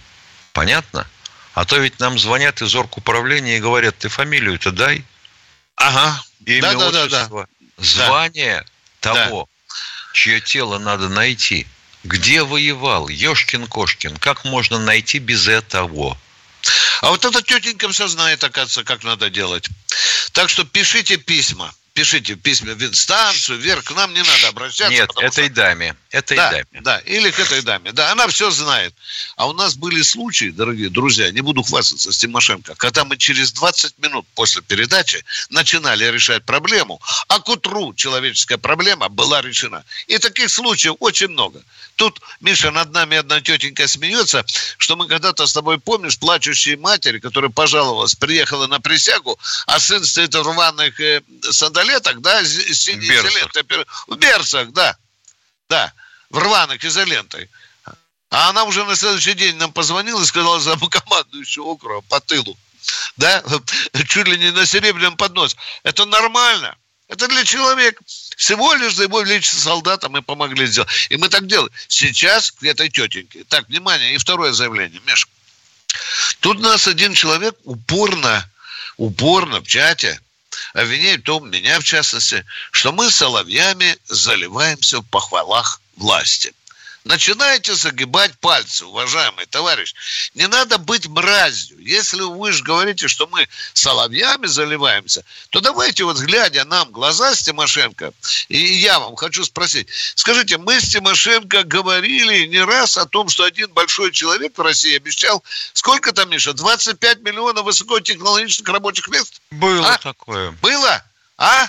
Понятно? 0.54 1.08
А 1.54 1.66
то 1.66 1.78
ведь 1.78 2.00
нам 2.00 2.20
звонят 2.20 2.62
из 2.62 2.76
оргуправления 2.76 3.58
и 3.58 3.62
говорят, 3.62 3.98
ты 3.98 4.10
фамилию-то 4.10 4.72
дай. 4.72 5.04
Ага. 5.76 6.22
Имя, 6.46 6.62
да, 6.62 6.92
да, 6.92 7.08
да, 7.08 7.28
да. 7.28 7.48
Звание 7.78 8.66
да. 9.02 9.14
того, 9.14 9.50
да. 9.68 9.76
чье 10.14 10.42
тело 10.42 10.78
надо 10.78 11.10
найти. 11.10 11.66
Где 12.04 12.44
воевал? 12.44 13.10
Ешкин-кошкин. 13.10 14.18
Как 14.18 14.46
можно 14.46 14.80
найти 14.80 15.20
без 15.20 15.48
этого? 15.48 16.18
А 17.02 17.10
вот 17.10 17.26
эта 17.26 17.42
тетенька 17.42 17.90
все 17.90 18.08
знает, 18.08 18.44
оказывается, 18.44 18.84
как 18.84 19.04
надо 19.04 19.30
делать. 19.30 19.68
Так 20.34 20.50
что 20.50 20.64
пишите 20.64 21.18
письма 21.18 21.74
пишите 22.00 22.36
письма 22.36 22.76
в 22.76 22.82
инстанцию, 22.84 23.60
вверх, 23.60 23.84
к 23.84 23.92
нам 23.92 24.14
не 24.14 24.24
надо 24.24 24.48
обращаться. 24.48 24.94
Нет, 24.94 25.10
этой 25.18 25.46
что... 25.46 25.54
даме. 25.54 25.96
Этой 26.12 26.38
да, 26.38 26.52
даме. 26.52 26.66
Да, 26.82 27.00
или 27.00 27.30
к 27.30 27.40
этой 27.40 27.62
даме. 27.62 27.92
Да, 27.92 28.12
она 28.14 28.28
все 28.30 28.50
знает. 28.52 28.96
А 29.36 29.50
у 29.50 29.54
нас 29.54 29.76
были 29.76 30.02
случаи, 30.02 30.50
дорогие 30.50 30.90
друзья, 30.90 31.30
не 31.32 31.42
буду 31.42 31.62
хвастаться 31.62 32.14
с 32.14 32.18
Тимошенко, 32.18 32.76
когда 32.76 33.04
мы 33.04 33.18
через 33.18 33.52
20 33.52 34.00
минут 34.00 34.26
после 34.34 34.62
передачи 34.62 35.26
начинали 35.50 36.06
решать 36.06 36.46
проблему, 36.46 37.02
а 37.28 37.40
к 37.40 37.50
утру 37.50 37.94
человеческая 37.94 38.58
проблема 38.58 39.10
была 39.10 39.42
решена. 39.42 39.84
И 40.08 40.18
таких 40.20 40.50
случаев 40.50 40.96
очень 41.00 41.28
много. 41.28 41.62
Тут, 42.00 42.22
Миша, 42.40 42.72
над 42.72 42.94
нами 42.94 43.18
одна 43.18 43.42
тетенька 43.42 43.86
смеется, 43.86 44.46
что 44.78 44.96
мы 44.96 45.06
когда-то 45.08 45.46
с 45.46 45.52
тобой, 45.52 45.80
помнишь, 45.80 46.18
плачущие 46.18 46.78
матери, 46.78 47.20
которая 47.20 47.52
пожаловалась, 47.52 48.16
приехала 48.16 48.68
на 48.68 48.80
присягу, 48.80 49.38
а 49.68 49.82
сын 49.82 50.06
стоит 50.06 50.34
в 50.34 50.42
рваных 50.42 50.98
э, 51.02 51.22
сандалетах, 51.90 52.20
да, 52.22 52.44
изолентой. 52.44 53.86
В 54.08 54.16
берцах, 54.16 54.72
да. 54.72 54.98
Да, 55.70 55.94
в 56.30 56.38
рваных 56.38 56.84
изолентой. 56.84 57.50
А 58.32 58.50
она 58.50 58.64
уже 58.64 58.86
на 58.86 58.96
следующий 58.96 59.34
день 59.34 59.56
нам 59.56 59.72
позвонила 59.72 60.22
и 60.22 60.26
сказала 60.26 60.60
за 60.60 60.78
командующего 60.78 61.64
округа 61.64 62.02
по 62.02 62.20
тылу. 62.20 62.58
Да, 63.18 63.44
чуть 64.08 64.28
ли 64.28 64.38
не 64.38 64.52
на 64.52 64.66
серебряном 64.66 65.18
поднос. 65.18 65.56
Это 65.84 66.06
нормально. 66.06 66.76
Это 67.08 67.28
для 67.28 67.44
человека. 67.44 68.04
Всего 68.38 68.74
лишь 68.76 68.96
за 68.96 69.04
его 69.04 69.22
личного 69.22 69.64
солдата 69.64 70.10
мы 70.10 70.22
помогли 70.22 70.68
сделать. 70.68 70.90
И 71.10 71.18
мы 71.18 71.28
так 71.28 71.48
делаем. 71.48 71.72
Сейчас 71.88 72.52
к 72.52 72.64
этой 72.64 72.90
тетеньке. 72.90 73.44
Так, 73.46 73.68
внимание, 73.68 74.14
и 74.14 74.18
второе 74.18 74.54
заявление. 74.54 75.02
Миш, 75.06 75.28
тут 76.40 76.60
нас 76.60 76.88
один 76.88 77.14
человек 77.14 77.56
упорно, 77.64 78.48
упорно 78.98 79.60
в 79.60 79.68
чате 79.68 80.20
обвиняет 80.74 81.22
в 81.22 81.24
том, 81.24 81.50
меня 81.50 81.80
в 81.80 81.84
частности, 81.84 82.46
что 82.72 82.92
мы 82.92 83.10
соловьями 83.12 83.98
заливаемся 84.08 85.00
в 85.00 85.04
похвалах 85.04 85.82
власти 85.96 86.54
начинаете 87.10 87.74
загибать 87.74 88.38
пальцы, 88.40 88.86
уважаемый 88.86 89.48
товарищ. 89.48 89.96
Не 90.36 90.48
надо 90.48 90.78
быть 90.78 91.08
мразью. 91.08 91.80
Если 91.80 92.22
вы 92.22 92.52
же 92.52 92.64
говорите, 92.64 93.08
что 93.08 93.26
мы 93.28 93.48
соловьями 93.74 94.46
заливаемся, 94.46 95.26
то 95.50 95.60
давайте 95.60 96.04
вот 96.04 96.18
глядя 96.18 96.66
нам 96.66 96.92
глаза 96.92 97.34
с 97.34 97.42
Тимошенко, 97.42 98.14
и 98.48 98.58
я 98.58 99.00
вам 99.00 99.16
хочу 99.16 99.44
спросить, 99.44 99.88
скажите, 100.14 100.60
мы 100.60 100.80
с 100.80 100.90
Тимошенко 100.90 101.64
говорили 101.64 102.46
не 102.46 102.64
раз 102.64 102.96
о 102.96 103.08
том, 103.08 103.28
что 103.28 103.44
один 103.44 103.72
большой 103.72 104.12
человек 104.12 104.56
в 104.56 104.62
России 104.62 104.96
обещал, 104.96 105.44
сколько 105.74 106.14
там, 106.14 106.30
Миша, 106.30 106.54
25 106.54 107.22
миллионов 107.22 107.66
высокотехнологичных 107.66 108.70
рабочих 108.70 109.08
мест? 109.08 109.42
Было 109.50 109.94
а? 109.94 109.98
такое. 109.98 110.52
Было? 110.62 111.04
А? 111.40 111.68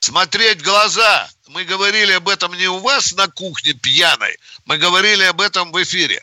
Смотреть 0.00 0.62
глаза. 0.62 1.28
Мы 1.48 1.64
говорили 1.64 2.12
об 2.12 2.28
этом 2.28 2.54
не 2.54 2.68
у 2.68 2.78
вас 2.78 3.12
на 3.12 3.28
кухне 3.28 3.72
пьяной, 3.72 4.36
мы 4.66 4.76
говорили 4.76 5.24
об 5.24 5.40
этом 5.40 5.72
в 5.72 5.82
эфире. 5.82 6.22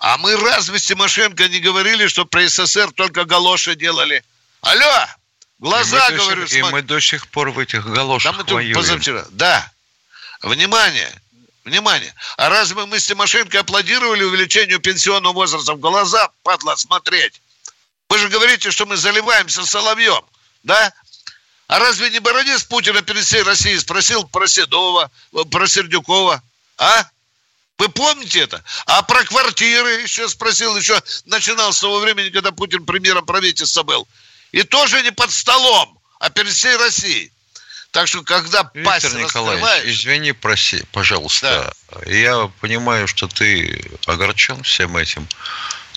А 0.00 0.16
мы 0.18 0.36
разве 0.36 0.78
с 0.78 0.86
Тимошенко 0.86 1.48
не 1.48 1.58
говорили, 1.58 2.06
что 2.06 2.24
при 2.24 2.46
СССР 2.46 2.92
только 2.92 3.24
галоши 3.24 3.74
делали? 3.74 4.24
Алло! 4.62 5.06
Глаза, 5.58 6.08
и 6.08 6.16
говорю, 6.16 6.46
сих, 6.46 6.58
И 6.58 6.62
мы 6.62 6.82
до 6.82 7.00
сих 7.00 7.28
пор 7.28 7.50
в 7.50 7.58
этих 7.58 7.86
галошах 7.86 8.36
да, 8.36 8.42
мы 8.42 8.54
воюем. 8.54 8.74
Позавчера. 8.74 9.24
Да. 9.30 9.70
Внимание. 10.42 11.10
Внимание. 11.64 12.14
А 12.36 12.48
разве 12.48 12.84
мы 12.86 13.00
с 13.00 13.06
Тимошенко 13.06 13.60
аплодировали 13.60 14.24
увеличению 14.24 14.80
пенсионного 14.80 15.32
возраста? 15.32 15.74
В 15.74 15.80
глаза, 15.80 16.28
падла, 16.42 16.76
смотреть. 16.76 17.40
Вы 18.08 18.18
же 18.18 18.28
говорите, 18.28 18.70
что 18.70 18.86
мы 18.86 18.96
заливаемся 18.96 19.64
соловьем. 19.64 20.22
Да? 20.62 20.92
А 21.66 21.78
разве 21.78 22.10
не 22.10 22.18
Бородец 22.18 22.62
Путина 22.64 23.02
перед 23.02 23.24
всей 23.24 23.42
Россией 23.42 23.78
спросил 23.78 24.24
про 24.24 24.46
Седова, 24.46 25.10
про 25.50 25.66
Сердюкова? 25.66 26.42
А? 26.78 27.04
Вы 27.78 27.88
помните 27.88 28.40
это? 28.40 28.62
А 28.86 29.02
про 29.02 29.24
квартиры 29.24 30.02
еще 30.02 30.28
спросил, 30.28 30.76
еще 30.76 31.02
начинал 31.24 31.72
с 31.72 31.80
того 31.80 31.98
времени, 32.00 32.28
когда 32.28 32.52
Путин 32.52 32.84
премьером 32.84 33.26
правительства 33.26 33.82
был. 33.82 34.06
И 34.52 34.62
тоже 34.62 35.02
не 35.02 35.10
под 35.10 35.32
столом, 35.32 35.98
а 36.20 36.30
перед 36.30 36.52
всей 36.52 36.76
Россией. 36.76 37.32
Так 37.90 38.08
что, 38.08 38.22
когда 38.22 38.70
Виктор 38.74 38.84
пасть 38.84 39.14
Николаевич, 39.14 39.94
извини, 39.94 40.32
проси, 40.32 40.84
пожалуйста. 40.92 41.72
Да. 41.90 42.10
Я 42.10 42.50
понимаю, 42.60 43.08
что 43.08 43.28
ты 43.28 43.88
огорчен 44.06 44.62
всем 44.64 44.96
этим. 44.96 45.28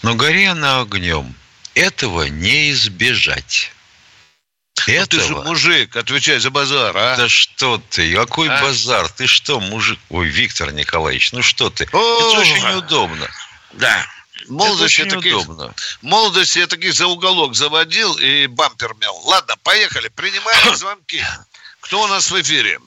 Но 0.03 0.15
гори 0.15 0.45
она 0.45 0.81
огнем. 0.81 1.35
Этого 1.73 2.23
не 2.23 2.71
избежать. 2.71 3.71
Этого? 4.85 4.99
Ну, 4.99 5.05
ты 5.07 5.19
же 5.27 5.35
мужик, 5.35 5.95
отвечай 5.95 6.39
за 6.39 6.51
базар, 6.51 6.95
а? 6.95 7.17
Да 7.17 7.27
что 7.27 7.81
ты, 7.89 8.13
какой 8.13 8.49
а? 8.49 8.61
базар? 8.61 9.09
Ты 9.09 9.25
что, 9.27 9.59
мужик? 9.59 9.99
Ой, 10.09 10.27
Виктор 10.27 10.71
Николаевич, 10.71 11.31
ну 11.31 11.41
что 11.41 11.69
ты? 11.69 11.87
О, 11.91 12.29
Это 12.29 12.39
очень 12.39 12.63
неудобно. 12.69 13.27
Да. 13.73 14.05
Молодости 14.47 15.01
это 15.01 15.17
очень 15.17 15.31
неудобно. 15.31 15.73
Молодости 16.01 16.59
я 16.59 16.67
таких 16.67 16.93
за 16.93 17.07
уголок 17.07 17.55
заводил 17.55 18.13
и 18.17 18.47
бампер 18.47 18.93
мел. 19.01 19.15
Ладно, 19.25 19.55
поехали. 19.63 20.09
Принимаем 20.09 20.75
звонки. 20.75 21.21
Кто 21.79 22.03
у 22.03 22.07
нас 22.07 22.29
в 22.31 22.41
эфире? 22.41 22.79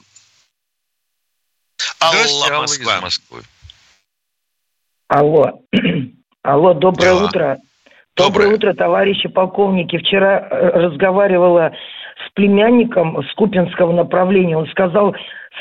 Алла, 1.99 2.61
Москва. 2.61 2.97
из 2.97 3.01
Москвы. 3.01 3.43
Алло. 5.07 5.61
Алло, 6.43 6.73
доброе 6.73 7.15
да. 7.15 7.25
утро. 7.25 7.57
Доброе. 8.17 8.45
Доброе 8.45 8.55
утро, 8.55 8.73
товарищи 8.73 9.29
полковники. 9.29 9.97
Вчера 9.97 10.39
э, 10.39 10.69
разговаривала 10.79 11.71
с 12.25 12.31
племянником 12.33 13.23
с 13.23 13.33
Купинского 13.35 13.93
направления. 13.93 14.57
Он 14.57 14.67
сказал, 14.67 15.15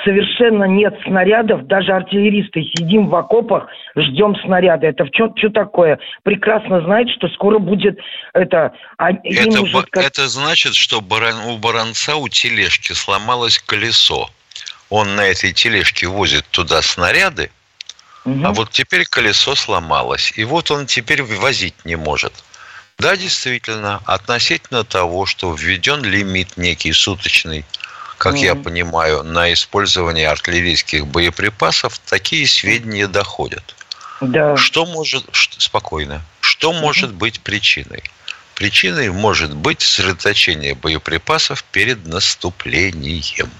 совершенно 0.04 0.64
нет 0.64 0.94
снарядов, 1.04 1.66
даже 1.66 1.92
артиллеристы 1.92 2.62
сидим 2.74 3.08
в 3.08 3.14
окопах, 3.14 3.68
ждем 3.96 4.36
снаряда. 4.44 4.88
Это 4.88 5.06
что, 5.12 5.32
что 5.36 5.50
такое? 5.50 5.98
Прекрасно 6.22 6.82
знает, 6.82 7.08
что 7.10 7.28
скоро 7.28 7.58
будет 7.58 7.98
это... 8.34 8.72
А 8.98 9.12
это, 9.12 9.62
уже... 9.62 9.78
это 9.92 10.28
значит, 10.28 10.74
что 10.74 11.00
баран, 11.00 11.36
у 11.46 11.58
баранца 11.58 12.16
у 12.16 12.28
тележки 12.28 12.92
сломалось 12.92 13.58
колесо. 13.58 14.28
Он 14.90 15.14
на 15.14 15.24
этой 15.24 15.52
тележке 15.52 16.08
возит 16.08 16.44
туда 16.50 16.82
снаряды, 16.82 17.50
Угу. 18.24 18.46
А 18.46 18.52
вот 18.52 18.70
теперь 18.70 19.06
колесо 19.06 19.54
сломалось, 19.54 20.33
и 20.37 20.44
вот 20.44 20.70
он 20.70 20.87
теперь 20.87 21.22
возить 21.22 21.85
не 21.85 21.96
может. 21.96 22.33
Да, 22.98 23.16
действительно, 23.16 24.02
относительно 24.04 24.85
того, 24.85 25.24
что 25.24 25.54
введен 25.54 26.02
лимит 26.02 26.59
некий 26.59 26.92
суточный, 26.92 27.64
как 28.18 28.35
угу. 28.35 28.42
я 28.42 28.54
понимаю, 28.54 29.22
на 29.22 29.50
использование 29.52 30.28
артиллерийских 30.28 31.06
боеприпасов, 31.06 31.98
такие 31.98 32.46
сведения 32.46 33.06
доходят. 33.06 33.74
Да. 34.20 34.54
Что 34.59 34.85
может, 34.85 35.24
спокойно, 35.33 36.22
что 36.42 36.70
угу. 36.70 36.80
может 36.80 37.14
быть 37.14 37.40
причиной? 37.40 38.02
Причиной 38.54 39.09
может 39.09 39.54
быть 39.56 39.80
сосредоточение 39.80 40.74
боеприпасов 40.74 41.64
перед 41.64 42.06
наступлением. 42.06 43.50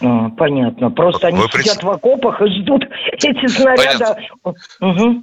А, 0.00 0.30
понятно. 0.30 0.90
Просто 0.90 1.28
они 1.28 1.38
Вы 1.38 1.48
сидят 1.62 1.82
в 1.82 1.90
окопах 1.90 2.40
и 2.40 2.60
ждут 2.60 2.84
эти 3.12 3.46
снаряды. 3.46 4.28
Угу. 4.80 5.22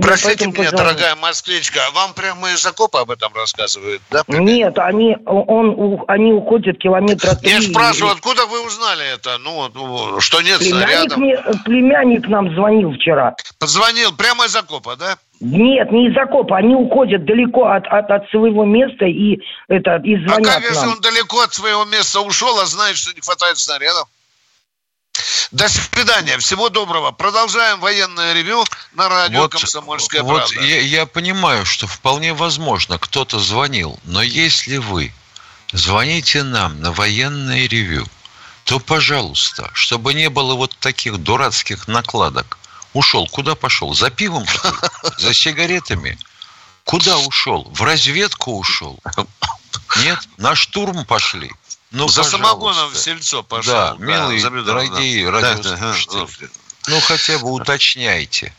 Простите 0.00 0.46
меня, 0.46 0.56
позвонил. 0.56 0.78
дорогая 0.78 1.16
москвичка, 1.16 1.80
а 1.88 1.90
вам 1.90 2.14
прямо 2.14 2.52
из 2.52 2.64
окопа 2.64 3.00
об 3.00 3.10
этом 3.10 3.34
рассказывают, 3.34 4.00
да? 4.08 4.22
Нет, 4.28 4.78
они, 4.78 5.16
он, 5.26 6.04
они 6.06 6.32
уходят 6.32 6.78
километра 6.78 7.34
три. 7.34 7.50
Я 7.50 7.60
спрашиваю, 7.60 8.12
откуда 8.12 8.46
вы 8.46 8.64
узнали 8.64 9.14
это? 9.14 9.38
Ну, 9.38 9.68
ну 9.74 10.20
что 10.20 10.42
нет 10.42 10.60
племянник 10.60 10.86
снарядов? 10.86 11.18
Мне, 11.18 11.36
племянник 11.64 12.28
нам 12.28 12.54
звонил 12.54 12.92
вчера. 12.92 13.34
Позвонил 13.58 14.14
прямо 14.16 14.44
из 14.44 14.54
окопа, 14.54 14.94
да? 14.94 15.16
Нет, 15.40 15.90
не 15.90 16.08
из 16.08 16.16
окопа. 16.18 16.58
Они 16.58 16.74
уходят 16.74 17.24
далеко 17.24 17.64
от, 17.64 17.86
от, 17.86 18.10
от 18.10 18.28
своего 18.28 18.64
места 18.66 19.06
и, 19.06 19.40
это, 19.68 19.96
и 20.04 20.16
звонят 20.16 20.46
А 20.46 20.60
как, 20.60 20.62
если 20.62 20.84
нам. 20.84 20.92
он 20.96 21.00
далеко 21.00 21.40
от 21.40 21.54
своего 21.54 21.84
места 21.86 22.20
ушел, 22.20 22.58
а 22.60 22.66
знает, 22.66 22.96
что 22.96 23.14
не 23.14 23.22
хватает 23.22 23.58
снарядов? 23.58 24.06
До 25.50 25.68
свидания. 25.68 26.36
Всего 26.38 26.68
доброго. 26.68 27.10
Продолжаем 27.10 27.80
военное 27.80 28.34
ревю 28.34 28.64
на 28.92 29.08
радио 29.08 29.40
вот, 29.40 29.52
«Комсомольская 29.52 30.22
вот 30.22 30.50
правда». 30.52 30.60
Я, 30.60 30.80
я 30.80 31.06
понимаю, 31.06 31.64
что 31.64 31.86
вполне 31.86 32.34
возможно, 32.34 32.98
кто-то 32.98 33.38
звонил. 33.38 33.98
Но 34.04 34.22
если 34.22 34.76
вы 34.76 35.12
звоните 35.72 36.42
нам 36.42 36.80
на 36.80 36.92
военное 36.92 37.66
ревю, 37.66 38.06
то, 38.64 38.78
пожалуйста, 38.78 39.70
чтобы 39.72 40.14
не 40.14 40.28
было 40.28 40.54
вот 40.54 40.76
таких 40.78 41.18
дурацких 41.18 41.88
накладок. 41.88 42.59
Ушел. 42.92 43.26
Куда 43.28 43.54
пошел? 43.54 43.94
За 43.94 44.10
пивом, 44.10 44.46
что 44.46 44.68
ли? 44.70 44.76
За 45.18 45.34
сигаретами? 45.34 46.18
Куда 46.84 47.18
ушел? 47.18 47.68
В 47.72 47.82
разведку 47.82 48.58
ушел? 48.58 48.98
Нет? 49.98 50.18
На 50.38 50.54
штурм 50.54 51.04
пошли? 51.04 51.52
Ну, 51.92 52.08
За 52.08 52.22
пожалуйста. 52.22 52.30
самогоном 52.30 52.90
в 52.90 52.96
сельцо 52.98 53.42
пошел. 53.42 53.72
Да, 53.72 53.94
да 53.94 54.04
милые, 54.04 54.42
да, 54.42 54.62
дорогие 54.62 55.24
да. 55.24 55.30
радиослушатели. 55.30 56.46
Да, 56.46 56.46
да. 56.46 56.52
Ну, 56.88 57.00
хотя 57.00 57.38
бы 57.38 57.52
уточняйте. 57.52 58.54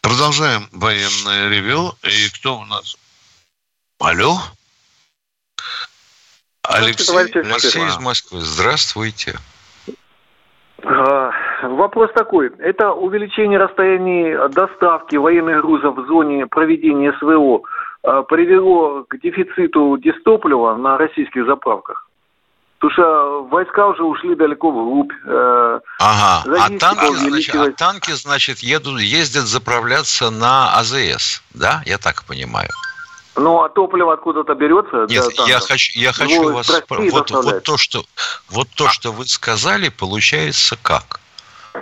Продолжаем 0.00 0.68
военное 0.72 1.48
ревю. 1.48 1.94
И 2.02 2.28
кто 2.30 2.58
у 2.58 2.64
нас? 2.64 2.96
Алло? 3.98 4.42
Алексей, 6.62 7.16
Алексей 7.16 7.86
из 7.86 7.96
Москвы. 7.98 8.40
Здравствуйте. 8.40 9.38
А, 11.62 11.68
вопрос 11.68 12.10
такой. 12.14 12.50
Это 12.58 12.92
увеличение 12.92 13.58
расстояний 13.58 14.36
доставки 14.50 15.16
военных 15.16 15.62
грузов 15.62 15.96
в 15.96 16.06
зоне 16.06 16.46
проведения 16.46 17.12
СВО 17.18 17.62
а, 18.02 18.22
привело 18.22 19.04
к 19.08 19.18
дефициту 19.20 19.96
дистоплива 19.98 20.76
на 20.76 20.96
российских 20.98 21.46
заправках? 21.46 22.06
Потому 22.78 22.92
что 22.92 23.42
войска 23.50 23.88
уже 23.88 24.02
ушли 24.02 24.34
далеко 24.34 24.70
вглубь. 24.70 25.12
Э, 25.26 25.80
ага, 25.98 26.42
а 26.46 26.78
танки, 26.78 27.14
значит, 27.14 27.54
а 27.54 27.70
танки, 27.72 28.10
значит, 28.12 28.60
едут, 28.60 29.00
ездят 29.00 29.44
заправляться 29.44 30.30
на 30.30 30.78
АЗС, 30.78 31.42
да? 31.52 31.82
Я 31.84 31.98
так 31.98 32.24
понимаю. 32.24 32.70
Ну, 33.36 33.62
а 33.62 33.68
топливо 33.68 34.14
откуда-то 34.14 34.54
берется? 34.54 35.06
Нет, 35.10 35.24
я 35.46 35.60
хочу, 35.60 35.98
я 35.98 36.12
хочу 36.12 36.42
Его 36.42 36.52
вас... 36.52 36.70
Вот, 36.88 37.30
вот, 37.30 37.62
то, 37.64 37.76
что, 37.76 38.02
вот 38.48 38.68
то, 38.74 38.88
что 38.88 39.12
вы 39.12 39.26
сказали, 39.26 39.90
получается 39.90 40.78
как? 40.82 41.20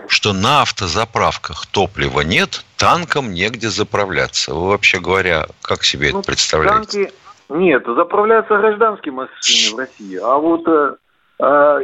Что 0.06 0.32
на 0.32 0.62
автозаправках 0.62 1.66
топлива 1.66 2.20
нет, 2.22 2.64
танкам 2.76 3.32
негде 3.32 3.68
заправляться. 3.68 4.54
Вы 4.54 4.68
вообще 4.68 5.00
говоря, 5.00 5.46
как 5.62 5.84
себе 5.84 6.10
ну, 6.12 6.20
это 6.20 6.26
представляете? 6.26 7.04
Танки 7.04 7.14
нет, 7.48 7.84
заправляются 7.86 8.56
гражданскими 8.58 9.14
машинами 9.14 9.74
в 9.74 9.78
России. 9.78 10.18
А 10.22 10.36
вот 10.36 10.66
э, 10.68 10.96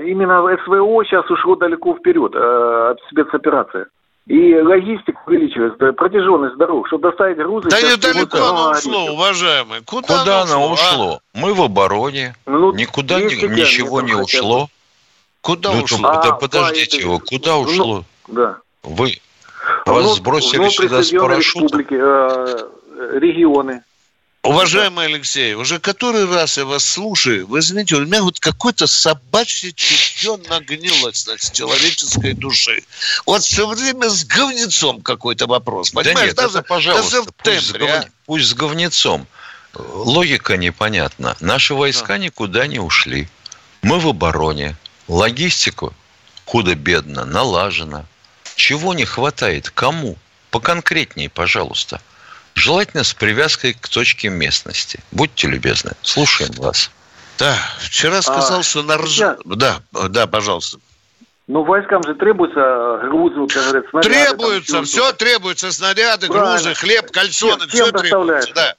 именно 0.07 0.43
СВО 0.65 1.05
сейчас 1.05 1.31
ушло 1.31 1.57
далеко 1.57 1.95
вперед 1.95 2.35
от 2.35 2.99
спецоперации. 3.11 3.87
И 4.27 4.55
логистика 4.55 5.21
увеличивается, 5.27 5.93
протяженность 5.93 6.57
дорог, 6.57 6.87
чтобы 6.87 7.11
доставить 7.11 7.37
грузы... 7.37 7.69
Да 7.69 7.81
недалеко 7.83 8.39
оно 8.39 8.71
ушло, 8.71 9.13
уважаемые. 9.13 9.83
Куда, 9.83 10.21
Куда 10.21 10.43
оно 10.43 10.73
ушло? 10.73 11.21
А? 11.35 11.39
Мы 11.39 11.53
в 11.53 11.61
обороне. 11.61 12.35
Ну, 12.47 12.73
Никуда 12.73 13.21
ни, 13.21 13.25
ничего 13.25 14.01
не 14.01 14.15
ушло. 14.15 14.69
Куда 15.45 15.73
ну, 15.73 15.83
ушло? 15.83 16.09
А, 16.09 16.23
да 16.23 16.33
подождите 16.33 17.01
его, 17.01 17.19
куда 17.19 17.53
ну, 17.53 17.61
ушло? 17.61 18.05
Ну, 18.29 18.35
да. 18.35 18.59
Вы 18.83 19.21
вас 19.85 20.05
ну, 20.05 20.15
сбросили 20.15 20.71
сюда 20.71 21.03
с 21.03 21.11
парашютом? 21.11 21.81
Э, 21.81 22.71
регионы. 23.19 23.83
Уважаемый 24.43 25.05
Алексей, 25.05 25.53
уже 25.53 25.81
который 25.81 26.25
раз 26.25 26.57
я 26.57 26.65
вас 26.65 26.83
слушаю, 26.83 27.47
вы 27.47 27.61
знаете, 27.61 27.97
у 27.97 28.01
меня 28.07 28.23
вот 28.23 28.41
какой-то 28.41 28.87
собачье 28.87 29.73
чутье 29.75 30.39
нагнилось 30.49 31.27
на 31.27 31.37
человеческой 31.37 32.33
души. 32.33 32.83
Вот 33.27 33.43
все 33.43 33.67
время 33.67 34.09
с 34.09 34.25
говнецом 34.25 35.03
какой-то 35.03 35.47
вопрос. 35.47 35.91
Понимаешь, 35.91 36.17
да 36.21 36.25
нет, 36.25 36.37
даже, 36.37 36.59
это, 36.59 36.63
пожалуйста, 36.67 37.11
даже 37.11 37.23
в 37.23 37.35
пусть, 37.35 37.67
с 37.67 37.73
гов... 37.73 37.91
а? 37.91 38.05
пусть 38.25 38.49
с 38.49 38.55
говнецом. 38.55 39.27
Логика 39.75 40.57
непонятна. 40.57 41.37
Наши 41.41 41.75
войска 41.75 42.15
да. 42.15 42.19
никуда 42.19 42.67
не 42.67 42.79
ушли. 42.79 43.29
Мы 43.83 43.99
в 43.99 44.09
обороне. 44.09 44.77
Логистику 45.09 45.93
худо-бедно 46.47 47.25
налажена. 47.25 48.05
Чего 48.57 48.95
не 48.95 49.05
хватает? 49.05 49.71
Кому? 49.71 50.17
Поконкретнее, 50.51 51.29
пожалуйста. 51.29 52.01
Желательно 52.55 53.03
с 53.03 53.13
привязкой 53.13 53.75
к 53.75 53.89
точке 53.89 54.29
местности. 54.29 55.01
Будьте 55.11 55.49
любезны. 55.49 55.93
Слушаем 56.03 56.53
вас. 56.53 56.91
Да, 57.39 57.57
вчера 57.81 58.23
сказал, 58.23 58.61
а, 58.61 58.63
что 58.63 58.83
на 58.83 58.97
Рж... 58.97 59.19
Да, 59.45 59.81
да, 59.91 60.27
пожалуйста. 60.29 60.79
Ну, 61.47 61.65
войскам 61.65 62.03
же 62.05 62.15
требуются 62.15 63.01
грузы, 63.09 63.41
вот, 63.41 63.53
говорят, 63.53 63.85
снаряды. 63.91 64.15
Требуются, 64.15 64.73
там, 64.73 64.85
все 64.85 65.13
требуется. 65.13 65.73
Снаряды, 65.73 66.29
Правильно. 66.29 66.53
грузы, 66.55 66.75
хлеб, 66.75 67.11
кальсоны, 67.11 67.67
все 67.67 67.91
требуется. 67.91 68.55
Да. 68.55 68.75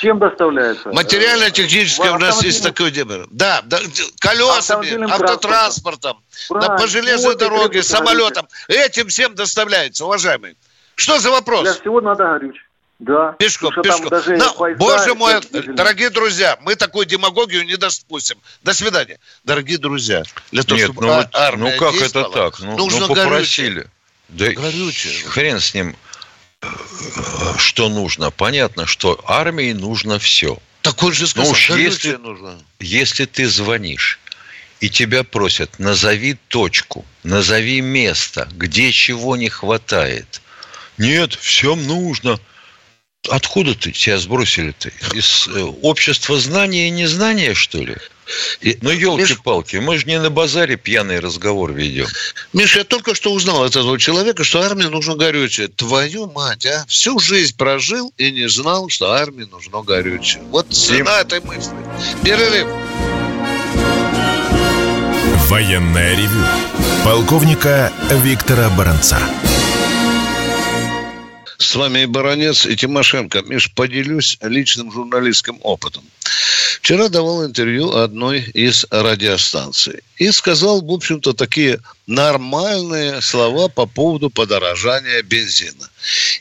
Чем 0.00 0.18
доставляется? 0.18 0.90
Материально-техническое 0.90 2.12
у 2.12 2.18
нас 2.18 2.42
есть 2.42 2.62
такое 2.62 2.90
дело. 2.90 3.26
Да, 3.30 3.62
да 3.64 3.78
колесами, 4.20 5.10
автотранспортом, 5.10 6.22
на, 6.50 6.76
по 6.76 6.86
железной 6.86 7.32
вот 7.32 7.38
дороге, 7.38 7.82
самолетом. 7.82 8.48
Этим 8.68 9.08
всем 9.08 9.34
доставляется, 9.34 10.04
уважаемые. 10.04 10.56
Что 10.94 11.18
за 11.18 11.30
вопрос? 11.30 11.62
Для 11.62 11.74
всего 11.74 12.00
надо 12.00 12.24
горючее. 12.24 12.62
Да. 12.98 13.32
Пешком, 13.38 13.74
пешком. 13.82 14.08
Даже 14.08 14.36
Но, 14.36 14.54
поезда, 14.54 14.84
боже 14.84 15.14
мой, 15.14 15.34
дорогие 15.74 16.08
друзья, 16.08 16.56
мы 16.62 16.76
такую 16.76 17.04
демагогию 17.04 17.64
не 17.64 17.76
допустим. 17.76 18.38
До 18.62 18.72
свидания. 18.72 19.18
Дорогие 19.44 19.76
друзья, 19.76 20.22
для 20.50 20.62
того, 20.62 20.76
Нет, 20.76 20.86
чтобы 20.86 21.06
ну, 21.06 21.12
а, 21.12 21.28
армия 21.34 21.76
Ну, 21.78 21.78
как 21.78 21.94
это 22.00 22.24
так? 22.24 22.58
Ну, 22.60 22.76
нужно 22.76 23.06
ну 23.06 23.14
попросили. 23.14 23.86
Да 24.28 24.50
горючее. 24.50 25.28
хрен 25.28 25.60
с 25.60 25.74
ним, 25.74 25.94
что 27.58 27.88
нужно. 27.88 28.30
Понятно, 28.30 28.86
что 28.86 29.22
армии 29.26 29.72
нужно 29.72 30.18
все. 30.18 30.58
Так 30.82 31.02
он 31.02 31.12
же 31.12 31.26
сказал, 31.26 31.48
ну, 31.48 31.52
уж 31.52 31.70
если, 31.70 32.16
нужно. 32.16 32.58
если 32.78 33.24
ты 33.24 33.48
звонишь, 33.48 34.20
и 34.80 34.88
тебя 34.88 35.24
просят, 35.24 35.78
назови 35.78 36.36
точку, 36.48 37.04
назови 37.24 37.80
место, 37.80 38.48
где 38.52 38.92
чего 38.92 39.36
не 39.36 39.48
хватает. 39.48 40.40
Нет, 40.98 41.34
всем 41.34 41.86
нужно– 41.86 42.38
Откуда 43.30 43.74
ты 43.74 43.92
тебя 43.92 44.18
сбросили-то? 44.18 44.90
Из 45.14 45.48
э, 45.48 45.60
общества 45.82 46.38
знания 46.38 46.88
и 46.88 46.90
незнания, 46.90 47.54
что 47.54 47.78
ли? 47.82 47.96
И, 48.60 48.78
ну, 48.82 48.90
елки-палки, 48.90 49.76
мы 49.76 49.98
же 49.98 50.06
не 50.06 50.18
на 50.18 50.30
базаре 50.30 50.76
пьяный 50.76 51.20
разговор 51.20 51.72
ведем. 51.72 52.06
Миша, 52.52 52.80
я 52.80 52.84
только 52.84 53.14
что 53.14 53.32
узнал 53.32 53.64
от 53.64 53.76
этого 53.76 53.98
человека, 53.98 54.44
что 54.44 54.62
армии 54.62 54.84
нужно 54.84 55.14
горючее. 55.14 55.68
Твою 55.68 56.30
мать, 56.30 56.66
а? 56.66 56.84
Всю 56.88 57.18
жизнь 57.18 57.56
прожил 57.56 58.12
и 58.16 58.30
не 58.30 58.48
знал, 58.48 58.88
что 58.88 59.12
армии 59.12 59.44
нужно 59.44 59.82
горючее. 59.82 60.42
Вот 60.50 60.72
цена 60.72 61.20
этой 61.20 61.40
мысли. 61.40 61.74
Перерыв. 62.24 62.68
Военная 65.48 66.16
ревю. 66.16 66.44
Полковника 67.04 67.92
Виктора 68.10 68.68
Баранца. 68.70 69.18
С 71.58 71.74
вами 71.74 72.00
и 72.00 72.06
Баранец, 72.06 72.66
и 72.66 72.76
Тимошенко. 72.76 73.42
Миш, 73.42 73.72
поделюсь 73.72 74.38
личным 74.42 74.92
журналистским 74.92 75.58
опытом. 75.62 76.04
Вчера 76.80 77.08
давал 77.08 77.46
интервью 77.46 77.94
одной 77.94 78.42
из 78.42 78.86
радиостанций. 78.90 80.00
И 80.18 80.30
сказал, 80.30 80.82
в 80.82 80.90
общем-то, 80.90 81.32
такие 81.32 81.80
нормальные 82.06 83.22
слова 83.22 83.68
по 83.68 83.86
поводу 83.86 84.28
подорожания 84.28 85.22
бензина. 85.22 85.88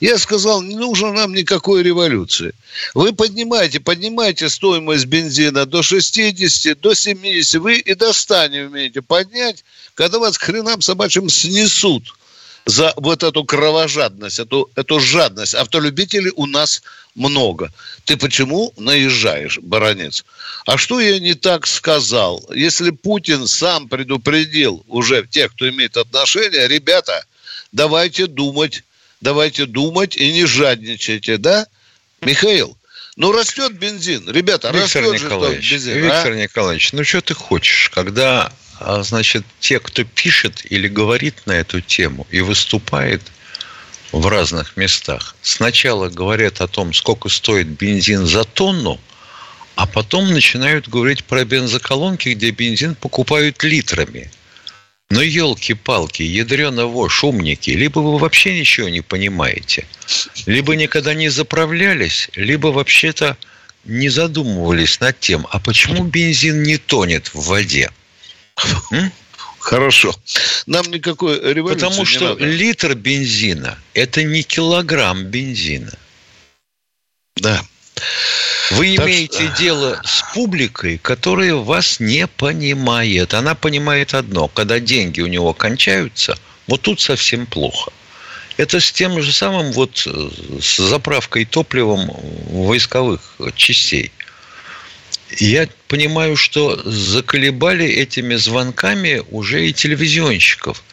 Я 0.01 0.17
сказал, 0.17 0.61
не 0.61 0.75
нужно 0.75 1.13
нам 1.13 1.33
никакой 1.33 1.81
революции. 1.81 2.53
Вы 2.93 3.13
поднимаете, 3.13 3.79
поднимаете 3.79 4.49
стоимость 4.49 5.05
бензина 5.05 5.65
до 5.65 5.81
60, 5.81 6.79
до 6.79 6.93
70. 6.93 7.61
Вы 7.61 7.77
и 7.77 7.95
до 7.95 8.11
100 8.11 8.47
не 8.47 8.59
умеете 8.65 9.01
поднять, 9.01 9.63
когда 9.93 10.19
вас 10.19 10.37
к 10.37 10.43
хренам 10.43 10.81
собачьим 10.81 11.29
снесут– 11.29 12.13
за 12.65 12.93
вот 12.97 13.23
эту 13.23 13.43
кровожадность, 13.43 14.39
эту, 14.39 14.69
эту 14.75 14.99
жадность. 14.99 15.53
Автолюбителей 15.53 16.31
у 16.35 16.47
нас 16.47 16.81
много. 17.13 17.71
Ты 18.05 18.17
почему 18.17 18.73
наезжаешь, 18.77 19.59
баронец? 19.59 20.25
А 20.65 20.77
что 20.77 20.99
я 20.99 21.19
не 21.19 21.35
так 21.35 21.67
сказал? 21.67 22.43
Если 22.53 22.89
Путин 22.89 23.47
сам 23.47 23.87
предупредил 23.87 24.83
уже 24.87 25.25
тех, 25.27 25.51
кто 25.53 25.69
имеет 25.69 25.95
отношение, 25.95 26.67
ребята, 26.67 27.25
давайте 27.71 28.25
думать, 28.25 28.83
давайте 29.21 29.67
думать 29.67 30.17
и 30.17 30.33
не 30.33 30.45
жадничайте, 30.45 31.37
да? 31.37 31.67
Михаил, 32.21 32.75
ну, 33.15 33.31
растет 33.31 33.73
бензин. 33.73 34.27
Ребята, 34.29 34.71
Виктор 34.71 35.03
растет 35.03 35.23
Николаевич, 35.23 35.63
же 35.63 35.75
бензин. 35.75 35.97
Виктор 35.97 36.31
а? 36.31 36.35
Николаевич, 36.35 36.93
ну, 36.93 37.03
что 37.03 37.21
ты 37.21 37.35
хочешь, 37.35 37.91
когда 37.93 38.51
значит, 38.79 39.45
те, 39.59 39.79
кто 39.79 40.03
пишет 40.03 40.65
или 40.69 40.87
говорит 40.87 41.45
на 41.45 41.53
эту 41.53 41.81
тему 41.81 42.27
и 42.31 42.41
выступает 42.41 43.21
в 44.11 44.27
разных 44.27 44.77
местах, 44.77 45.35
сначала 45.41 46.09
говорят 46.09 46.61
о 46.61 46.67
том, 46.67 46.93
сколько 46.93 47.29
стоит 47.29 47.67
бензин 47.67 48.25
за 48.25 48.43
тонну, 48.43 48.99
а 49.75 49.85
потом 49.85 50.31
начинают 50.31 50.87
говорить 50.87 51.23
про 51.25 51.43
бензоколонки, 51.43 52.29
где 52.29 52.51
бензин 52.51 52.95
покупают 52.95 53.63
литрами. 53.63 54.31
Но 55.09 55.21
елки-палки, 55.21 56.23
ядрено 56.23 56.89
шумники, 57.09 57.69
либо 57.69 57.99
вы 57.99 58.17
вообще 58.17 58.57
ничего 58.57 58.89
не 58.89 59.01
понимаете, 59.01 59.85
либо 60.45 60.75
никогда 60.75 61.13
не 61.13 61.29
заправлялись, 61.29 62.29
либо 62.35 62.67
вообще-то 62.67 63.37
не 63.83 64.09
задумывались 64.09 64.99
над 64.99 65.19
тем, 65.19 65.45
а 65.51 65.59
почему 65.59 66.03
бензин 66.05 66.63
не 66.63 66.77
тонет 66.77 67.27
в 67.33 67.47
воде. 67.47 67.91
Хорошо. 69.59 70.15
Нам 70.67 70.91
никакой 70.91 71.39
революции 71.53 71.85
Потому 71.85 72.05
что 72.05 72.29
надо. 72.29 72.45
литр 72.45 72.93
бензина– 72.93 73.79
это 73.93 74.23
не 74.23 74.43
килограмм 74.43 75.23
бензина. 75.25 75.91
Да. 77.35 77.63
Вы 78.71 78.95
так 78.95 79.07
имеете 79.07 79.47
что... 79.47 79.57
дело 79.57 80.01
с 80.05 80.23
публикой, 80.33 80.99
которая 80.99 81.55
вас 81.55 81.99
не 81.99 82.27
понимает. 82.27 83.33
Она 83.33 83.55
понимает 83.55 84.13
одно. 84.13 84.47
Когда 84.47 84.79
деньги 84.79 85.21
у 85.21 85.27
него 85.27 85.53
кончаются, 85.53 86.37
вот 86.67 86.81
тут 86.81 87.01
совсем 87.01 87.47
плохо. 87.47 87.91
Это 88.57 88.79
с 88.79 88.91
тем 88.91 89.19
же 89.21 89.31
самым 89.31 89.71
вот 89.71 90.03
э, 90.05 90.29
с 90.61 90.77
заправкой 90.77 91.45
топливом 91.45 92.11
войсковых 92.51 93.37
частей– 93.55 94.11
я 95.31 95.67
понимаю, 95.87 96.35
что 96.35 96.81
заколебали 96.85 97.85
этими 97.85 98.35
звонками 98.35 99.23
уже 99.31 99.67
и 99.67 99.73
телевизионщиков. 99.73 100.83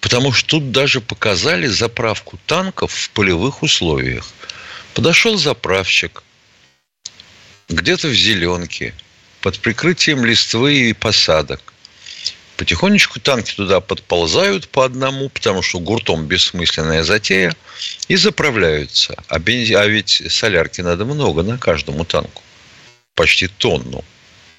Потому 0.00 0.32
что 0.32 0.48
тут 0.48 0.72
даже 0.72 1.00
показали 1.00 1.66
заправку 1.66 2.38
танков 2.46 2.92
в 2.92 3.10
полевых 3.10 3.62
условиях. 3.62 4.26
Подошел 4.94 5.36
заправщик, 5.36 6.22
где-то 7.68 8.08
в 8.08 8.14
зеленке, 8.14 8.94
под 9.42 9.58
прикрытием 9.58 10.24
листвы 10.24 10.90
и 10.90 10.92
посадок. 10.94 11.60
Потихонечку 12.56 13.20
танки 13.20 13.54
туда 13.54 13.80
подползают 13.80 14.68
по 14.68 14.84
одному, 14.84 15.28
потому 15.28 15.62
что 15.62 15.80
гуртом 15.80 16.26
бессмысленная 16.26 17.02
затея, 17.02 17.54
и 18.08 18.16
заправляются. 18.16 19.14
А, 19.28 19.36
а 19.36 19.86
ведь 19.86 20.22
солярки 20.28 20.80
надо 20.80 21.04
много 21.04 21.42
на 21.42 21.58
каждому 21.58 22.04
танку 22.04 22.42
почти 23.20 23.48
тонну. 23.48 24.02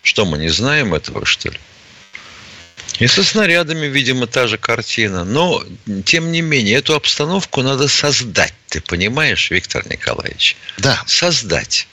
Что, 0.04 0.24
мы 0.24 0.38
не 0.38 0.50
знаем 0.50 0.94
этого, 0.94 1.26
что 1.26 1.50
ли? 1.50 1.58
И 3.00 3.08
со 3.08 3.24
снарядами, 3.24 3.88
видимо, 3.88 4.28
та 4.28 4.46
же 4.46 4.60
картина. 4.60 5.24
Но, 5.24 5.64
тем 6.06 6.32
не 6.32 6.42
менее, 6.42 6.78
эту 6.78 6.94
обстановку 6.94 7.64
надо 7.64 7.88
создать. 7.88 8.54
Ты 8.68 8.80
понимаешь, 8.82 9.50
Виктор 9.50 9.84
Николаевич? 9.90 10.58
Да. 10.78 11.02
Создать. 11.08 11.88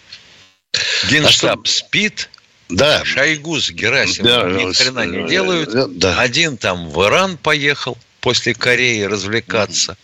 Генштаб 1.10 1.60
а 1.64 1.66
что... 1.66 1.78
спит, 1.78 2.28
Да. 2.68 3.02
Шойгу 3.02 3.58
с 3.58 3.70
Герасимовым 3.70 4.58
да, 4.58 4.62
ни 4.62 4.72
хрена 4.74 5.06
не 5.06 5.26
делают. 5.26 5.98
Да. 5.98 6.20
Один 6.20 6.58
там 6.58 6.90
в 6.90 7.02
Иран 7.02 7.38
поехал 7.38 7.96
после 8.20 8.52
Кореи 8.52 9.04
развлекаться. 9.04 9.96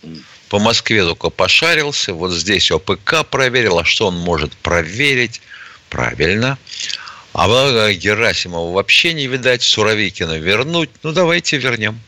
По 0.49 0.57
Москве 0.57 1.03
только 1.03 1.29
пошарился. 1.29 2.15
Вот 2.15 2.31
здесь 2.31 2.71
ОПК 2.71 3.23
проверил. 3.29 3.77
А 3.77 3.85
что 3.85 4.07
он 4.07 4.17
может 4.17 4.53
проверить? 4.53 5.41
Правильно. 5.95 6.57
А 7.31 7.47
Герасимова 7.93 8.73
вообще 8.73 9.13
не 9.13 9.27
видать. 9.27 9.63
Суровикина 9.63 10.37
вернуть. 10.37 10.89
Ну, 11.03 11.13
давайте 11.13 11.57
вернем. 11.57 12.01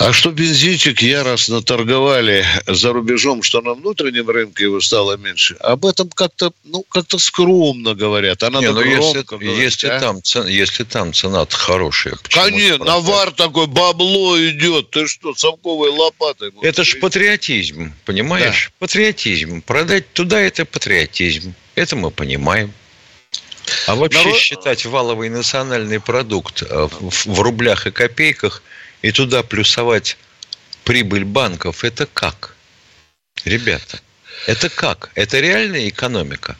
А 0.00 0.14
что 0.14 0.30
бензинчик 0.30 1.02
яростно 1.02 1.60
торговали 1.60 2.46
за 2.66 2.94
рубежом, 2.94 3.42
что 3.42 3.60
на 3.60 3.74
внутреннем 3.74 4.30
рынке 4.30 4.64
его 4.64 4.80
стало 4.80 5.18
меньше, 5.18 5.56
об 5.60 5.84
этом 5.84 6.08
как-то, 6.08 6.54
ну, 6.64 6.86
как-то 6.88 7.18
скромно 7.18 7.94
говорят. 7.94 8.42
А 8.42 8.48
надо 8.48 8.68
Не, 8.68 8.72
ну, 8.72 8.80
если, 8.80 9.20
говорить, 9.20 9.58
если, 9.58 9.88
а? 9.88 10.00
там, 10.00 10.22
цена, 10.22 10.48
если 10.48 10.84
там 10.84 11.12
цена 11.12 11.46
хорошая. 11.50 12.16
Конечно, 12.30 12.82
навар 12.82 13.30
такой, 13.32 13.66
бабло 13.66 14.38
идет. 14.48 14.88
Ты 14.88 15.06
что, 15.06 15.34
совковой 15.34 15.90
лопатой? 15.90 16.50
Это 16.62 16.82
ж 16.82 16.98
патриотизм, 16.98 17.92
понимаешь? 18.06 18.70
Да. 18.70 18.86
Патриотизм. 18.86 19.60
Продать 19.60 20.10
туда– 20.14 20.40
это 20.40 20.64
патриотизм. 20.64 21.52
Это 21.74 21.96
мы 21.96 22.10
понимаем. 22.10 22.72
А 23.86 23.94
вообще 23.96 24.24
Народ... 24.24 24.38
считать 24.38 24.86
валовый 24.86 25.28
национальный 25.28 26.00
продукт 26.00 26.62
э, 26.62 26.88
в 27.00 27.40
рублях 27.40 27.86
и 27.86 27.90
копейках– 27.90 28.62
и 29.02 29.12
туда 29.12 29.42
плюсовать 29.42 30.16
прибыль 30.84 31.24
банков, 31.24 31.84
это 31.84 32.06
как? 32.06 32.54
Ребята, 33.44 34.00
это 34.46 34.68
как? 34.68 35.10
Это 35.14 35.40
реальная 35.40 35.88
экономика? 35.88 36.56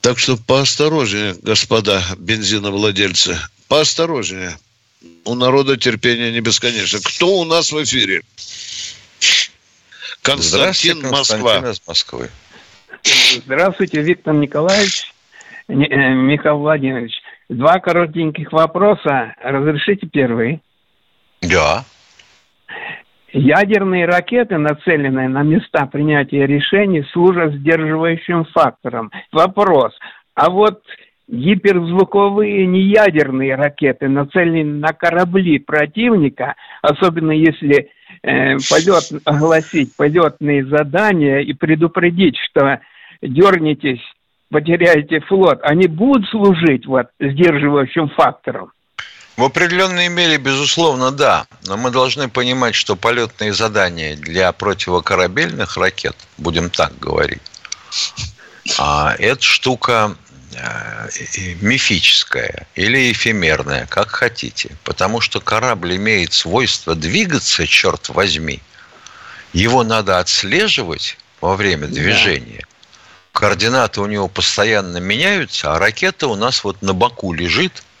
Так 0.00 0.18
что 0.18 0.36
поосторожнее, 0.36 1.34
господа 1.42 2.02
бензиновладельцы, 2.18 3.38
поосторожнее. 3.68 4.56
У 5.24 5.34
народа 5.34 5.76
терпение 5.76 6.32
не 6.32 6.40
бесконечно. 6.40 6.98
Кто 7.02 7.38
у 7.38 7.44
нас 7.44 7.72
в 7.72 7.82
эфире? 7.82 8.22
Константин, 10.22 11.02
Москва. 11.02 11.60
Константин 11.60 11.70
из 11.70 11.82
Москвы. 11.86 12.30
Здравствуйте, 13.46 14.00
Виктор 14.02 14.34
Николаевич, 14.34 15.12
э, 15.68 15.74
Михаил 15.74 16.58
Владимирович. 16.58 17.12
Два 17.48 17.78
коротеньких 17.78 18.52
вопроса. 18.52 19.34
Разрешите 19.42 20.06
первый? 20.06 20.60
Да. 21.48 21.84
Ядерные 23.32 24.06
ракеты, 24.06 24.58
нацеленные 24.58 25.28
на 25.28 25.42
места 25.42 25.86
принятия 25.86 26.46
решений, 26.46 27.04
служат 27.12 27.54
сдерживающим 27.54 28.44
фактором. 28.46 29.10
Вопрос. 29.32 29.92
А 30.34 30.50
вот 30.50 30.82
гиперзвуковые 31.26 32.66
неядерные 32.66 33.56
ракеты, 33.56 34.08
нацеленные 34.08 34.64
на 34.64 34.92
корабли 34.92 35.58
противника, 35.58 36.54
особенно 36.80 37.32
если 37.32 37.90
э, 38.22 38.56
полет, 38.70 39.22
огласить 39.24 39.96
полетные 39.96 40.64
задания 40.66 41.40
и 41.40 41.54
предупредить, 41.54 42.36
что 42.38 42.80
дернетесь, 43.20 44.02
потеряете 44.50 45.18
флот, 45.20 45.58
они 45.62 45.88
будут 45.88 46.28
служить 46.28 46.86
вот 46.86 47.08
сдерживающим 47.18 48.10
фактором? 48.10 48.70
В 49.36 49.42
определенной 49.42 50.08
мере, 50.08 50.38
безусловно, 50.38 51.10
да. 51.10 51.46
Но 51.64 51.76
мы 51.76 51.90
должны 51.90 52.28
понимать, 52.28 52.74
что 52.74 52.94
полетные 52.94 53.52
задания 53.52 54.16
для 54.16 54.52
противокорабельных 54.52 55.76
ракет, 55.76 56.16
будем 56.38 56.70
так 56.70 56.96
говорить, 57.00 57.42
а 58.78 59.16
это 59.18 59.42
штука 59.42 60.16
э, 60.52 61.08
мифическая 61.60 62.68
или 62.76 63.10
эфемерная, 63.10 63.86
как 63.86 64.10
хотите. 64.10 64.76
Потому 64.84 65.20
что 65.20 65.40
корабль 65.40 65.96
имеет 65.96 66.32
свойство 66.32 66.94
двигаться, 66.94 67.66
черт 67.66 68.10
возьми. 68.10 68.62
Его 69.52 69.82
надо 69.82 70.20
отслеживать 70.20 71.18
во 71.40 71.56
время 71.56 71.88
движения. 71.88 72.64
Координаты 73.32 74.00
у 74.00 74.06
него 74.06 74.28
постоянно 74.28 74.98
меняются, 74.98 75.74
а 75.74 75.80
ракета 75.80 76.28
у 76.28 76.36
нас 76.36 76.62
вот 76.62 76.82
на 76.82 76.94
боку 76.94 77.32
лежит– 77.32 77.82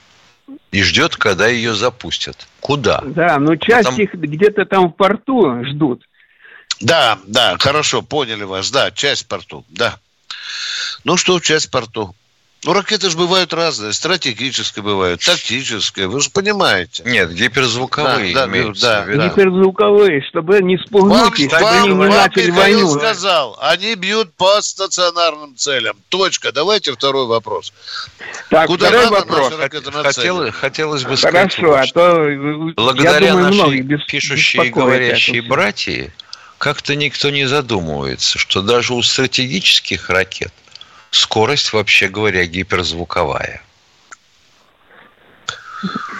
и 0.74 0.82
ждет, 0.82 1.14
когда 1.14 1.46
ее 1.46 1.72
запустят. 1.72 2.48
Куда? 2.58 3.00
Да, 3.06 3.38
но 3.38 3.54
часть 3.54 3.90
Потому... 3.90 4.02
их 4.02 4.14
где-то 4.14 4.64
там 4.64 4.88
в 4.88 4.96
порту 4.96 5.64
ждут. 5.66 6.02
Да, 6.80 7.16
да, 7.28 7.56
хорошо, 7.60 8.02
поняли 8.02 8.42
вас. 8.42 8.72
Да, 8.72 8.90
часть 8.90 9.22
в 9.22 9.28
порту, 9.28 9.64
да. 9.68 10.00
Ну 11.04 11.16
что, 11.16 11.38
часть 11.38 11.66
в 11.66 11.70
порту. 11.70 12.16
Ну, 12.64 12.72
ракеты 12.72 13.10
же 13.10 13.16
бывают 13.18 13.52
разные. 13.52 13.92
Стратегические 13.92 14.82
бывают, 14.82 15.20
тактические. 15.20 16.08
Вы 16.08 16.20
же 16.20 16.30
понимаете. 16.30 17.02
Нет, 17.04 17.32
гиперзвуковые 17.32 18.34
да. 18.34 18.46
Да, 18.46 19.04
да. 19.04 19.28
Гиперзвуковые, 19.28 20.22
чтобы 20.22 20.62
не 20.62 20.78
спугнуть 20.78 21.38
их, 21.38 21.50
чтобы 21.50 21.68
они 21.68 21.88
не 21.88 22.08
начали 22.08 22.50
войну. 22.50 22.90
сказал, 22.98 23.58
они 23.60 23.94
бьют 23.96 24.32
по 24.34 24.62
стационарным 24.62 25.54
целям. 25.56 25.96
Точка. 26.08 26.52
Давайте 26.52 26.92
второй 26.92 27.26
вопрос. 27.26 27.72
Так, 28.48 28.66
Куда 28.68 28.88
второй 28.88 29.10
вопрос. 29.10 29.52
Хотел, 30.02 30.50
хотелось 30.50 31.04
бы 31.04 31.16
сказать, 31.18 31.54
Хорошо, 31.54 31.74
а 31.74 31.86
то, 31.86 32.72
благодаря 32.76 33.26
я 33.26 33.32
думаю, 33.32 33.54
нашей 33.54 33.80
без, 33.82 34.02
пишущей 34.04 34.68
и 34.68 34.70
говорящей 34.70 35.40
братьи, 35.40 36.12
как-то 36.56 36.96
никто 36.96 37.28
не 37.28 37.44
задумывается, 37.44 38.38
что 38.38 38.62
даже 38.62 38.94
у 38.94 39.02
стратегических 39.02 40.08
ракет 40.08 40.52
скорость, 41.14 41.72
вообще 41.72 42.08
говоря, 42.08 42.44
гиперзвуковая. 42.46 43.62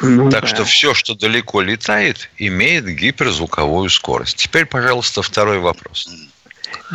Ну, 0.02 0.30
так 0.30 0.42
да. 0.42 0.46
что 0.46 0.64
все, 0.64 0.94
что 0.94 1.14
далеко 1.14 1.62
летает, 1.62 2.30
имеет 2.36 2.84
гиперзвуковую 2.86 3.88
скорость. 3.88 4.36
Теперь, 4.36 4.66
пожалуйста, 4.66 5.22
второй 5.22 5.58
вопрос. 5.58 6.06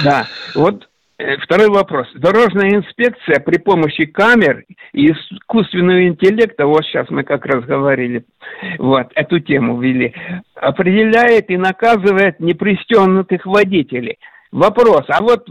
Да, 0.04 0.28
вот 0.54 0.88
э, 1.18 1.38
второй 1.38 1.70
вопрос. 1.70 2.08
Дорожная 2.14 2.76
инспекция 2.76 3.40
при 3.40 3.58
помощи 3.58 4.06
камер 4.06 4.66
и 4.94 5.12
искусственного 5.12 6.08
интеллекта, 6.08 6.66
вот 6.66 6.86
сейчас 6.86 7.10
мы 7.10 7.24
как 7.24 7.46
раз 7.46 7.64
говорили, 7.64 8.26
вот, 8.78 9.08
эту 9.16 9.40
тему 9.40 9.80
ввели, 9.80 10.14
определяет 10.56 11.50
и 11.50 11.58
наказывает 11.58 12.40
непристегнутых 12.40 13.46
водителей. 13.46 14.20
Вопрос, 14.52 15.06
а 15.08 15.22
вот 15.22 15.48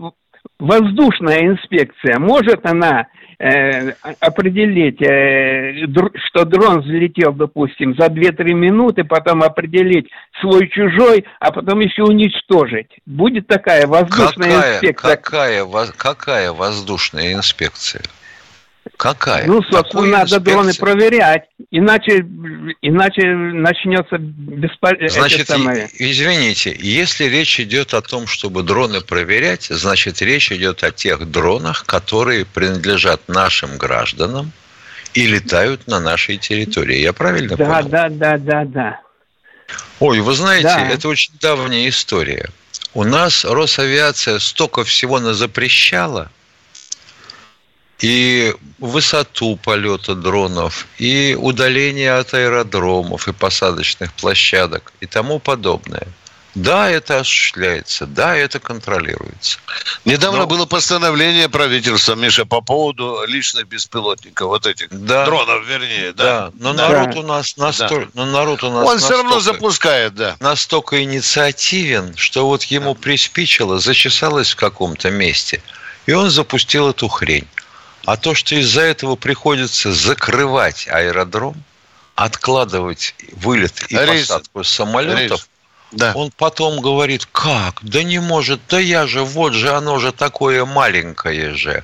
воздушная 0.59 1.47
инспекция, 1.47 2.19
может 2.19 2.65
она 2.67 3.07
э, 3.39 3.93
определить, 4.21 5.01
э, 5.01 5.87
что 6.27 6.45
дрон 6.45 6.81
взлетел, 6.81 7.33
допустим, 7.33 7.95
за 7.97 8.07
2-3 8.07 8.55
минуты, 8.55 9.05
потом 9.05 9.43
определить 9.43 10.09
свой-чужой, 10.41 11.25
а 11.41 11.53
потом 11.53 11.81
еще 11.81 12.03
уничтожить? 12.03 12.91
Будет 13.07 13.47
такая 13.47 13.87
воздушная 13.87 14.51
какая, 14.51 14.75
инспекция? 14.75 15.17
Какая, 15.17 15.67
какая 15.97 16.53
воздушная 16.53 17.35
инспекция? 17.35 18.03
Какая? 18.99 19.47
Ну, 19.47 19.63
собственно, 19.63 20.07
надо 20.09 20.37
инспекции? 20.37 20.53
дроны 20.53 20.75
проверять, 20.75 21.45
иначе, 21.71 22.19
иначе 22.83 23.29
начнется 23.29 24.19
бесполезно. 24.19 25.21
Значит, 25.21 25.49
извините, 26.01 26.77
если 26.81 27.27
речь 27.27 27.61
идет 27.61 27.95
о 27.95 28.03
том, 28.03 28.27
чтобы 28.27 28.65
дроны 28.65 29.01
проверять, 29.01 29.67
значит, 29.71 30.21
речь 30.21 30.51
идет 30.51 30.83
о 30.83 30.91
тех 30.91 31.31
дронах, 31.31 31.87
которые 31.87 32.45
принадлежат 32.45 33.29
нашим 33.29 33.79
гражданам 33.79 34.51
и 35.15 35.27
летают 35.29 35.87
на 35.87 36.01
нашей 36.01 36.37
территории. 36.37 36.97
Я 36.97 37.13
правильно 37.13 37.57
да, 37.57 37.65
понял? 37.65 37.89
Да, 37.89 38.09
да, 38.09 38.37
да, 38.37 38.65
да. 38.65 39.01
Ой, 40.01 40.19
вы 40.19 40.35
знаете, 40.35 40.65
да. 40.65 40.89
это 40.89 41.07
очень 41.07 41.35
давняя 41.41 41.89
история. 41.89 42.51
У 42.95 43.05
нас 43.05 43.45
Росавиация 43.45 44.41
столько 44.41 44.83
всего 44.83 45.21
запрещала– 45.35 46.33
и 48.01 48.55
высоту 48.79 49.57
полета 49.57 50.15
дронов, 50.15 50.87
и 50.99 51.37
удаление 51.39 52.15
от 52.15 52.35
аэродромов 52.35 53.29
и 53.29 53.33
посадочных 53.33 54.13
площадок 54.15 54.93
и 55.01 55.07
тому 55.07 55.39
подобное. 55.39 56.07
Да, 56.55 56.91
это 56.91 57.21
осуществляется, 57.21 58.07
да, 58.07 58.37
это 58.37 58.59
контролируется. 58.59 59.61
Недавно 60.05 60.41
Но... 60.41 60.47
было 60.47 60.67
постановление 60.67 61.49
правительства, 61.49 62.15
Миша, 62.15 62.47
по 62.47 62.61
поводу 62.61 63.23
личных 63.29 63.69
беспилотников, 63.69 64.49
вот 64.49 64.67
этих 64.67 64.89
да. 64.91 65.25
дронов, 65.25 65.65
вернее, 65.67 66.13
да. 66.13 66.25
Да, 66.25 66.53
но 66.59 66.73
да. 66.73 66.89
народ 66.89 67.17
у 67.17 67.23
нас 67.23 67.57
настолько, 67.57 68.11
да. 68.15 68.25
но 68.25 68.27
народ 68.27 68.65
у 68.65 68.71
нас 68.71 68.89
он 68.89 68.95
настолько, 68.95 69.05
все 69.05 69.23
равно 69.23 69.41
запускает, 69.41 70.15
да. 70.15 70.37
Настолько 70.41 71.03
инициативен, 71.03 72.17
что 72.17 72.47
вот 72.47 72.65
ему 72.65 72.95
да. 72.95 73.01
приспичило, 73.01 73.79
зачесалось 73.79 74.51
в 74.51 74.57
каком-то 74.57 75.11
месте, 75.11 75.63
и 76.07 76.13
он 76.13 76.31
запустил 76.31 76.89
эту 76.89 77.07
хрень. 77.09 77.47
А 78.05 78.17
то, 78.17 78.35
что 78.35 78.55
из-за 78.55 78.83
этого 78.83 79.17
приходится 79.17 79.93
закрывать 79.93 80.89
аэродром, 80.89 81.63
откладывать 82.15 83.15
вылет 83.33 83.85
и 83.89 83.97
Рейс. 83.97 84.29
посадку 84.29 84.65
самолетов, 84.65 85.31
Рейс. 85.31 85.49
Да. 85.93 86.13
Он 86.15 86.31
потом 86.37 86.81
говорит, 86.81 87.27
как? 87.33 87.81
Да 87.83 88.03
не 88.03 88.19
может, 88.19 88.61
да 88.69 88.79
я 88.79 89.07
же, 89.07 89.23
вот 89.23 89.55
же 89.55 89.71
оно 89.71 89.99
же 89.99 90.13
такое 90.13 90.65
маленькое 90.65 91.55
же. 91.55 91.83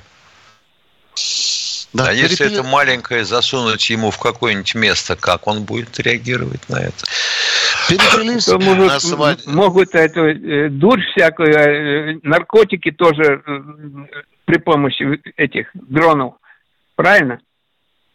Да, 1.93 2.03
а 2.03 2.07
перепили... 2.07 2.29
если 2.29 2.51
это 2.51 2.63
маленькое 2.63 3.23
засунуть 3.23 3.89
ему 3.89 4.11
в 4.11 4.19
какое-нибудь 4.19 4.75
место, 4.75 5.15
как 5.15 5.47
он 5.47 5.63
будет 5.63 5.97
реагировать 5.99 6.67
на 6.67 6.81
это? 6.81 7.05
Перепились 7.87 8.47
могут, 8.47 8.87
на 8.87 8.99
свадьбе. 8.99 9.51
Могут 9.51 9.95
эту 9.95 10.25
э, 10.25 10.69
дурь 10.69 11.01
всякую, 11.15 11.53
э, 11.53 12.19
наркотики 12.21 12.91
тоже 12.91 13.41
э, 13.45 13.61
при 14.45 14.57
помощи 14.57 15.21
этих 15.37 15.69
дронов. 15.73 16.35
Правильно? 16.95 17.39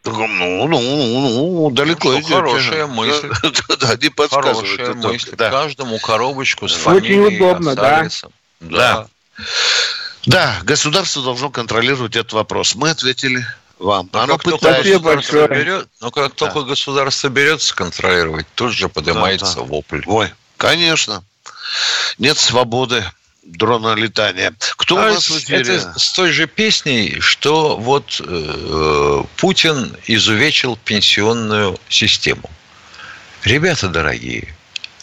Ну, 0.05 0.27
ну, 0.27 0.66
ну, 0.66 0.79
ну 0.79 1.71
далеко 1.71 2.12
ну, 2.12 2.23
Хорошая 2.23 2.87
мысль. 2.87 3.29
да, 3.81 3.97
не 3.97 4.29
Хорошая 4.29 4.95
мысль. 4.95 5.37
Да. 5.37 5.51
Каждому 5.51 5.99
коробочку 5.99 6.69
с 6.69 6.75
фамилией, 6.75 7.21
Очень 7.21 7.37
удобно, 7.37 7.75
да. 7.75 8.09
Да. 8.61 9.07
Да, 10.27 10.61
государство 10.64 11.23
должно 11.23 11.51
контролировать 11.51 12.16
этот 12.16 12.33
вопрос. 12.33 12.75
Мы 12.75 12.90
ответили 12.90 13.45
вам. 13.79 14.09
Но 14.12 14.21
Оно 14.21 14.38
как 14.38 14.53
пытается. 14.53 15.01
Большое. 15.01 15.49
Берет, 15.49 15.88
но 16.01 16.11
как 16.11 16.31
да. 16.31 16.35
только 16.35 16.62
государство 16.62 17.29
берется 17.29 17.75
контролировать, 17.75 18.47
тут 18.55 18.73
же 18.73 18.88
поднимается 18.88 19.57
да, 19.57 19.62
да. 19.62 19.66
вопль. 19.66 20.03
Ой, 20.07 20.33
конечно. 20.57 21.23
Нет 22.19 22.38
свободы 22.38 23.05
дронолетания. 23.42 24.55
Кто 24.76 24.98
а 24.98 25.07
у 25.07 25.14
нас 25.14 25.29
в 25.29 25.38
эфире? 25.38 25.61
Это 25.61 25.98
с 25.98 26.12
той 26.12 26.33
же 26.33 26.46
песней, 26.46 27.20
что 27.20 27.76
вот 27.76 28.20
э, 28.24 29.24
Путин 29.37 29.96
изувечил 30.07 30.76
пенсионную 30.76 31.79
систему. 31.88 32.50
Ребята 33.44 33.88
дорогие, 33.88 34.55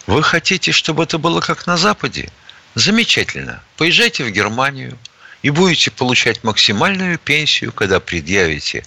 вы 0.05 0.23
хотите, 0.23 0.71
чтобы 0.71 1.03
это 1.03 1.17
было 1.17 1.41
как 1.41 1.67
на 1.67 1.77
Западе? 1.77 2.31
Замечательно. 2.75 3.63
Поезжайте 3.75 4.23
в 4.23 4.29
Германию 4.29 4.97
и 5.41 5.49
будете 5.49 5.89
получать 5.91 6.43
максимальную 6.43 7.17
пенсию, 7.17 7.71
когда 7.71 7.99
предъявите 7.99 8.85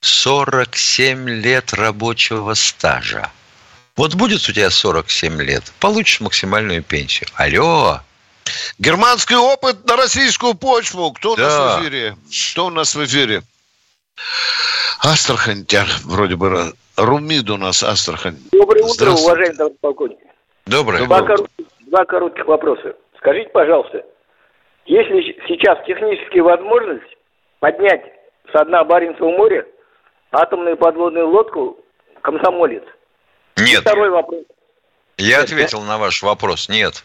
47 0.00 1.28
лет 1.28 1.72
рабочего 1.72 2.54
стажа. 2.54 3.30
Вот 3.94 4.14
будет 4.14 4.48
у 4.48 4.52
тебя 4.52 4.70
47 4.70 5.40
лет, 5.42 5.72
получишь 5.78 6.20
максимальную 6.20 6.82
пенсию. 6.82 7.28
Алло! 7.34 8.00
Германский 8.78 9.36
опыт 9.36 9.86
на 9.86 9.96
российскую 9.96 10.54
почву. 10.54 11.12
Кто 11.12 11.36
да. 11.36 11.42
у 11.42 11.46
нас 11.46 11.78
в 11.78 11.82
эфире? 11.82 12.16
Кто 12.52 12.66
у 12.66 12.70
нас 12.70 12.94
в 12.94 13.04
эфире? 13.04 13.42
Астрахань, 15.00 15.66
вроде 16.04 16.36
бы. 16.36 16.72
Румид 16.96 17.48
у 17.48 17.56
нас, 17.56 17.82
Астрахань. 17.82 18.36
Доброе 18.52 18.84
утро, 18.84 19.10
уважаемый 19.12 19.56
товарищ 19.56 19.76
полковник. 19.80 20.18
Доброе. 20.66 21.04
Два, 21.06 21.22
коротких, 21.22 21.66
два 21.80 22.04
коротких 22.04 22.46
вопроса. 22.46 22.94
Скажите, 23.16 23.48
пожалуйста, 23.50 24.04
если 24.84 25.36
сейчас 25.48 25.78
техническая 25.86 26.42
возможность 26.42 27.16
поднять 27.60 28.02
с 28.52 28.64
дна 28.64 28.84
Баренцева 28.84 29.30
моря 29.30 29.66
атомную 30.32 30.76
подводную 30.76 31.28
лодку 31.28 31.78
«Комсомолец»? 32.20 32.84
Нет. 33.56 33.68
И 33.68 33.76
второй 33.76 34.10
вопрос. 34.10 34.44
Я 35.16 35.40
нет, 35.40 35.44
ответил 35.44 35.80
да? 35.80 35.86
на 35.86 35.98
ваш 35.98 36.22
вопрос. 36.22 36.68
Нет. 36.68 37.04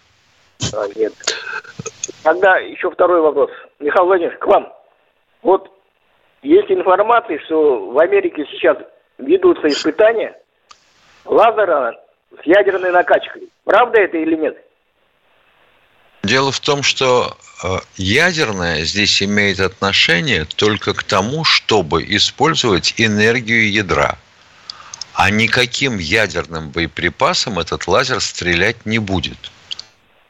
А, 0.74 0.88
нет. 0.96 1.14
Тогда 2.24 2.58
еще 2.58 2.92
второй 2.92 3.22
вопрос. 3.22 3.52
Михаил 3.80 4.06
Владимирович, 4.06 4.40
к 4.40 4.48
вам. 4.48 4.74
Вот 5.42 5.72
есть 6.42 6.72
информация, 6.72 7.40
что 7.46 7.92
в 7.92 8.00
Америке 8.00 8.46
сейчас 8.52 8.78
ведутся 9.18 9.68
испытания 9.68 10.36
лазера 11.26 12.00
с 12.42 12.46
ядерной 12.46 12.92
накачкой. 12.92 13.50
Правда 13.64 14.02
это 14.02 14.18
или 14.18 14.36
нет? 14.36 14.58
Дело 16.24 16.52
в 16.52 16.60
том, 16.60 16.84
что 16.84 17.38
э, 17.64 17.78
ядерное 17.96 18.84
здесь 18.84 19.24
имеет 19.24 19.60
отношение 19.60 20.46
только 20.46 20.94
к 20.94 21.04
тому, 21.04 21.44
чтобы 21.46 22.04
использовать 22.04 22.96
энергию 22.98 23.72
ядра. 23.72 24.18
А 25.14 25.30
никаким 25.30 25.98
ядерным 25.98 26.70
боеприпасом 26.70 27.60
этот 27.60 27.88
лазер 27.88 28.20
стрелять 28.20 28.86
не 28.86 29.00
будет. 29.00 29.52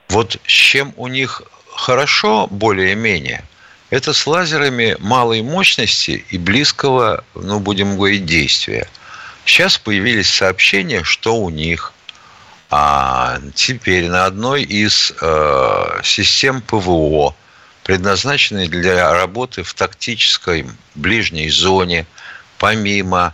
Вот 0.10 0.38
с 0.46 0.52
чем 0.52 0.94
у 0.98 1.08
них 1.08 1.42
хорошо, 1.76 2.48
более-менее, 2.48 3.44
это 3.90 4.14
с 4.14 4.28
лазерами 4.28 4.98
малой 5.00 5.42
мощности 5.42 6.26
и 6.30 6.38
близкого, 6.38 7.24
ну, 7.36 7.60
будем 7.60 7.96
говорить, 7.96 8.26
действия. 8.26 8.90
Сейчас 9.46 9.78
появились 9.78 10.30
сообщения, 10.30 11.04
что 11.04 11.38
у 11.38 11.50
них 11.50 11.94
а 12.70 13.40
теперь 13.56 14.10
на 14.10 14.26
одной 14.26 14.64
из 14.64 15.14
э, 15.22 16.02
систем 16.04 16.62
ПВО, 16.62 17.34
предназначенной 17.84 18.68
для 18.68 19.14
работы 19.14 19.64
в 19.64 19.74
тактической 19.74 20.68
ближней 20.96 21.50
зоне, 21.50 22.06
помимо 22.58 23.34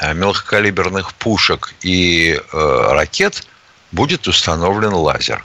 э, 0.00 0.14
мелкокалиберных 0.14 1.14
пушек 1.14 1.74
и 1.82 2.32
э, 2.32 2.92
ракет, 2.92 3.46
будет 3.92 4.26
установлен 4.26 4.94
лазер 4.94 5.44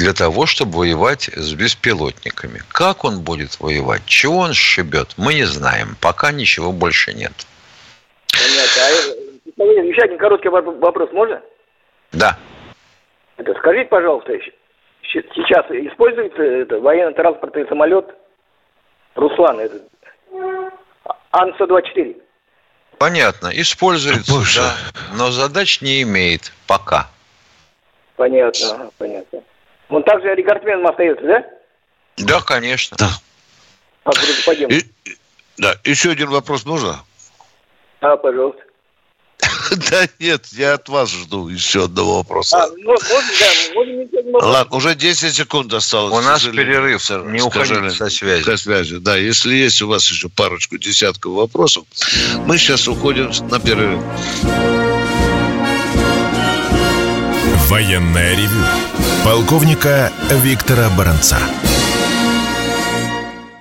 для 0.00 0.14
того, 0.14 0.46
чтобы 0.46 0.78
воевать 0.78 1.24
с 1.24 1.52
беспилотниками. 1.52 2.62
Как 2.72 3.04
он 3.04 3.20
будет 3.20 3.60
воевать, 3.60 4.00
чего 4.06 4.38
он 4.38 4.54
сшибет, 4.54 5.08
мы 5.18 5.34
не 5.34 5.44
знаем. 5.44 5.94
Пока 6.00 6.32
ничего 6.32 6.72
больше 6.72 7.12
нет. 7.12 7.32
Понятно. 8.32 8.82
А, 9.58 9.84
еще 9.84 10.00
один 10.00 10.16
короткий 10.16 10.48
вопрос 10.48 11.12
можно? 11.12 11.42
Да. 12.12 12.38
Это 13.36 13.52
скажите, 13.58 13.90
пожалуйста, 13.90 14.32
сейчас 15.02 15.66
используется 15.70 16.42
это 16.42 16.80
военно-транспортный 16.80 17.68
самолет 17.68 18.06
Руслан, 19.16 19.60
этот 19.60 19.82
Ан-124? 21.32 22.16
Понятно, 22.96 23.50
используется, 23.52 24.32
Боже. 24.32 24.60
да, 24.60 24.74
но 25.18 25.30
задач 25.30 25.82
не 25.82 26.02
имеет 26.02 26.52
пока. 26.66 27.10
Понятно, 28.16 28.90
понятно. 28.96 29.42
Он 29.90 30.02
также 30.04 30.34
рекордсменом 30.34 30.86
остается, 30.86 31.24
да? 31.26 31.44
Да, 32.16 32.40
конечно. 32.40 32.96
Да. 32.96 33.10
А, 34.04 34.10
И, 34.68 34.84
да, 35.58 35.74
еще 35.84 36.10
один 36.10 36.30
вопрос 36.30 36.64
можно? 36.64 37.00
А, 38.00 38.16
пожалуйста. 38.16 38.62
Да 39.90 40.06
нет, 40.18 40.46
я 40.52 40.74
от 40.74 40.88
вас 40.88 41.10
жду 41.10 41.48
еще 41.48 41.84
одного 41.84 42.18
вопроса. 42.18 42.64
А, 42.64 42.68
ну, 42.76 42.94
Ладно, 44.40 44.76
уже 44.76 44.94
10 44.94 45.34
секунд 45.34 45.72
осталось. 45.72 46.12
У 46.12 46.20
нас 46.20 46.42
перерыв, 46.44 47.08
не 47.26 47.40
уходите 47.40 47.90
со 47.90 48.08
связи. 48.10 48.42
Со 48.42 48.56
связи, 48.56 48.96
да. 48.98 49.16
Если 49.16 49.54
есть 49.54 49.80
у 49.82 49.88
вас 49.88 50.08
еще 50.10 50.28
парочку 50.28 50.76
десятков 50.78 51.32
вопросов, 51.32 51.84
мы 52.46 52.58
сейчас 52.58 52.86
уходим 52.88 53.30
на 53.48 53.60
перерыв. 53.60 54.00
Военная 57.70 58.32
ревю. 58.32 58.64
Полковника 59.24 60.10
Виктора 60.42 60.88
Баранца. 60.98 61.36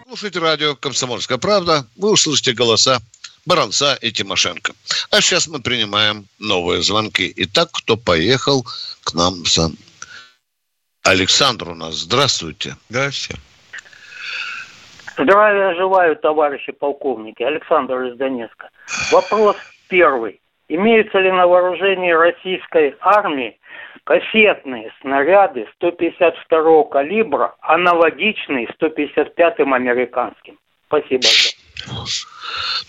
Слушайте 0.07 0.39
радио 0.39 0.75
«Комсомольская 0.75 1.37
правда». 1.37 1.85
Вы 1.95 2.13
услышите 2.13 2.53
голоса 2.53 2.97
Баранца 3.45 3.93
и 4.01 4.11
Тимошенко. 4.11 4.73
А 5.11 5.21
сейчас 5.21 5.47
мы 5.47 5.61
принимаем 5.61 6.25
новые 6.39 6.81
звонки. 6.81 7.31
Итак, 7.35 7.69
кто 7.71 7.97
поехал 7.97 8.63
к 9.03 9.13
нам 9.13 9.45
за... 9.45 9.69
Александр 11.03 11.69
у 11.69 11.75
нас. 11.75 11.93
Здравствуйте. 11.93 12.77
Здравствуйте. 12.89 13.39
Здравия 15.19 15.75
желаю, 15.75 16.15
товарищи 16.15 16.71
полковники. 16.71 17.43
Александр 17.43 18.01
из 18.05 18.17
Донецка. 18.17 18.71
Вопрос 19.11 19.55
первый. 19.87 20.41
Имеются 20.67 21.19
ли 21.19 21.31
на 21.31 21.45
вооружении 21.45 22.11
российской 22.11 22.95
армии 23.01 23.59
кассетные 24.03 24.91
снаряды 25.01 25.67
152 25.75 26.83
калибра, 26.85 27.55
аналогичные 27.61 28.67
155-м 28.79 29.73
американским? 29.73 30.57
Спасибо. 30.87 31.27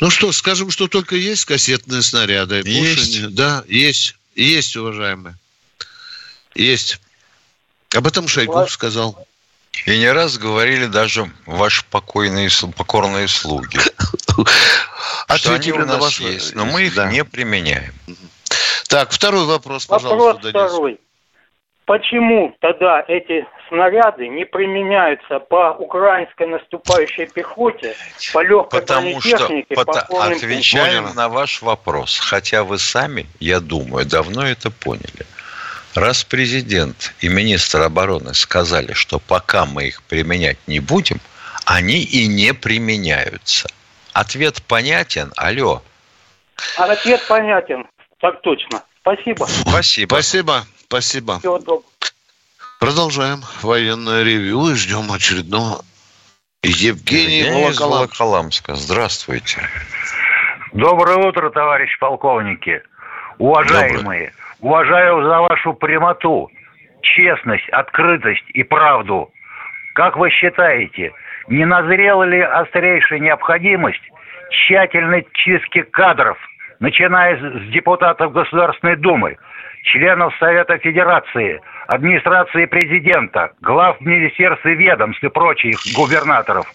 Ну 0.01 0.11
что, 0.11 0.33
скажем, 0.33 0.71
что 0.71 0.89
только 0.89 1.17
есть 1.17 1.45
кассетные 1.45 2.03
снаряды. 2.03 2.63
Есть. 2.65 3.21
Больше, 3.23 3.29
да, 3.29 3.63
есть. 3.69 4.17
Есть, 4.35 4.77
уважаемые. 4.77 5.35
Есть. 6.55 7.01
Об 7.95 8.07
этом 8.07 8.29
Шойгу 8.29 8.53
вот. 8.53 8.71
сказал. 8.71 9.27
И 9.87 9.99
не 9.99 10.11
раз 10.11 10.39
говорили 10.39 10.87
даже 10.87 11.31
ваши 11.47 11.85
покойные, 11.91 12.49
покорные 12.77 13.29
слуги. 13.29 13.79
Ответили 15.27 15.79
на 15.79 15.99
есть, 16.19 16.55
но 16.55 16.65
мы 16.65 16.83
их 16.83 16.97
не 17.11 17.25
применяем. 17.25 17.95
Так, 18.91 19.13
второй 19.13 19.47
вопрос, 19.47 19.87
пожалуйста. 19.87 20.25
Вопрос 20.25 20.51
второй. 20.51 21.01
Почему 21.85 22.57
тогда 22.61 23.05
эти 23.07 23.47
снаряды 23.69 24.27
не 24.29 24.45
применяются 24.45 25.39
по 25.39 25.77
украинской 25.79 26.49
наступающей 26.49 27.27
пехоте, 27.27 27.95
по 28.33 28.43
легкой 28.43 28.81
Потому 28.81 29.21
что, 29.21 29.49
по 29.75 29.85
полным... 29.85 30.37
Отвечаем 30.37 31.15
на 31.15 31.29
ваш 31.29 31.63
вопрос, 31.63 32.19
хотя 32.19 32.65
вы 32.65 32.79
сами, 32.79 33.27
я 33.39 33.61
думаю, 33.61 34.07
давно 34.07 34.45
это 34.45 34.73
поняли. 34.73 35.25
Раз 35.95 36.25
президент 36.25 37.15
и 37.21 37.29
министр 37.29 37.83
обороны 37.83 38.35
сказали, 38.35 38.93
что 38.93 39.21
пока 39.21 39.67
мы 39.67 39.87
их 39.87 40.03
применять 40.03 40.59
не 40.67 40.81
будем, 40.81 41.21
они 41.65 42.03
и 42.03 42.27
не 42.27 42.55
применяются. 42.55 43.69
Ответ 44.13 44.63
понятен? 44.65 45.33
Алло. 45.37 45.83
А 46.77 46.85
ответ 46.85 47.27
понятен. 47.27 47.87
Так 48.21 48.41
точно. 48.43 48.83
Спасибо. 49.01 49.45
Спасибо. 49.45 50.15
Спасибо. 50.15 50.63
Спасибо. 50.87 51.39
Всего 51.39 51.59
доброго. 51.59 51.83
Продолжаем 52.79 53.41
военное 53.63 54.23
ревью 54.23 54.61
и 54.71 54.75
ждем 54.75 55.13
очередного 55.13 55.83
Евгений 56.63 57.41
Евгений. 57.41 57.79
Волоколамска. 57.79 58.75
Здравствуйте. 58.75 59.61
Доброе 60.73 61.17
утро, 61.17 61.51
товарищ 61.51 61.99
полковники. 61.99 62.83
Уважаемые, 63.39 64.33
уважаю 64.61 65.23
за 65.25 65.41
вашу 65.41 65.73
прямоту, 65.75 66.51
честность, 67.03 67.69
открытость 67.71 68.49
и 68.51 68.63
правду. 68.63 69.33
Как 69.95 70.17
вы 70.17 70.31
считаете, 70.31 71.13
не 71.49 71.65
назрела 71.65 72.25
ли 72.25 72.41
острейшая 72.41 73.19
необходимость 73.19 74.03
тщательной 74.51 75.27
чистки 75.33 75.83
кадров, 75.83 76.39
начиная 76.81 77.37
с 77.37 77.71
депутатов 77.71 78.33
Государственной 78.33 78.97
Думы, 78.97 79.37
членов 79.85 80.35
Совета 80.39 80.79
Федерации, 80.79 81.61
администрации 81.87 82.67
президента, 82.67 83.53
глав 83.61 84.01
министерств 84.01 84.67
и 84.67 84.75
ведомств 84.75 85.23
и 85.23 85.29
прочих 85.29 85.77
губернаторов, 85.95 86.67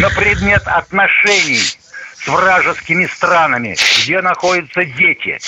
на 0.00 0.08
предмет 0.10 0.62
отношений 0.66 1.58
с 1.58 2.28
вражескими 2.28 3.06
странами, 3.06 3.76
где 4.02 4.20
находятся 4.20 4.84
дети, 4.84 5.38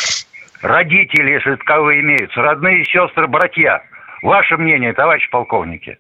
родители, 0.62 1.32
если 1.32 1.56
таковые 1.56 2.00
имеются, 2.00 2.40
родные 2.40 2.84
сестры, 2.84 3.26
братья. 3.26 3.82
Ваше 4.22 4.56
мнение, 4.56 4.92
товарищ 4.92 5.28
полковники? 5.30 5.98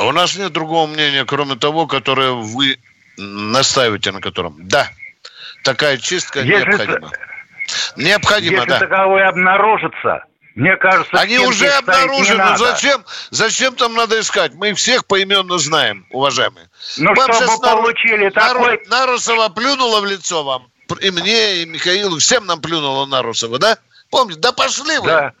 У 0.00 0.10
нас 0.12 0.36
нет 0.36 0.52
другого 0.52 0.88
мнения, 0.88 1.24
кроме 1.24 1.54
того, 1.54 1.86
которое 1.86 2.32
вы 2.32 2.78
настаиваете 3.16 4.12
на 4.12 4.20
котором. 4.20 4.56
Да, 4.58 4.88
такая 5.62 5.96
чистка 5.98 6.40
Если 6.40 6.64
необходима. 6.66 7.10
Необходимо, 7.96 8.56
Если 8.56 8.68
да. 8.70 8.78
таковые 8.78 9.26
обнаружатся, 9.26 10.24
мне 10.56 10.76
кажется, 10.76 11.16
Они 11.16 11.38
уже 11.38 11.68
обнаружены. 11.68 12.56
Зачем, 12.56 13.04
зачем 13.30 13.74
там 13.76 13.94
надо 13.94 14.18
искать? 14.20 14.52
Мы 14.54 14.74
всех 14.74 15.06
поименно 15.06 15.58
знаем, 15.58 16.04
уважаемые. 16.10 16.68
Ну, 16.98 17.14
Вам 17.14 17.32
чтобы 17.32 17.34
сейчас 17.34 17.60
получили 17.60 18.24
Нару- 18.30 18.64
такой... 18.64 18.82
Нарусова 18.88 19.48
плюнула 19.50 20.00
в 20.00 20.06
лицо 20.06 20.42
вам. 20.42 20.66
И 21.00 21.10
мне, 21.12 21.62
и 21.62 21.66
Михаилу, 21.66 22.18
всем 22.18 22.46
нам 22.46 22.60
плюнула 22.60 23.06
Нарусова, 23.06 23.58
да? 23.58 23.78
Помните? 24.10 24.40
Да 24.40 24.52
пошли 24.52 24.98
вы. 24.98 25.06
Да. 25.06 25.32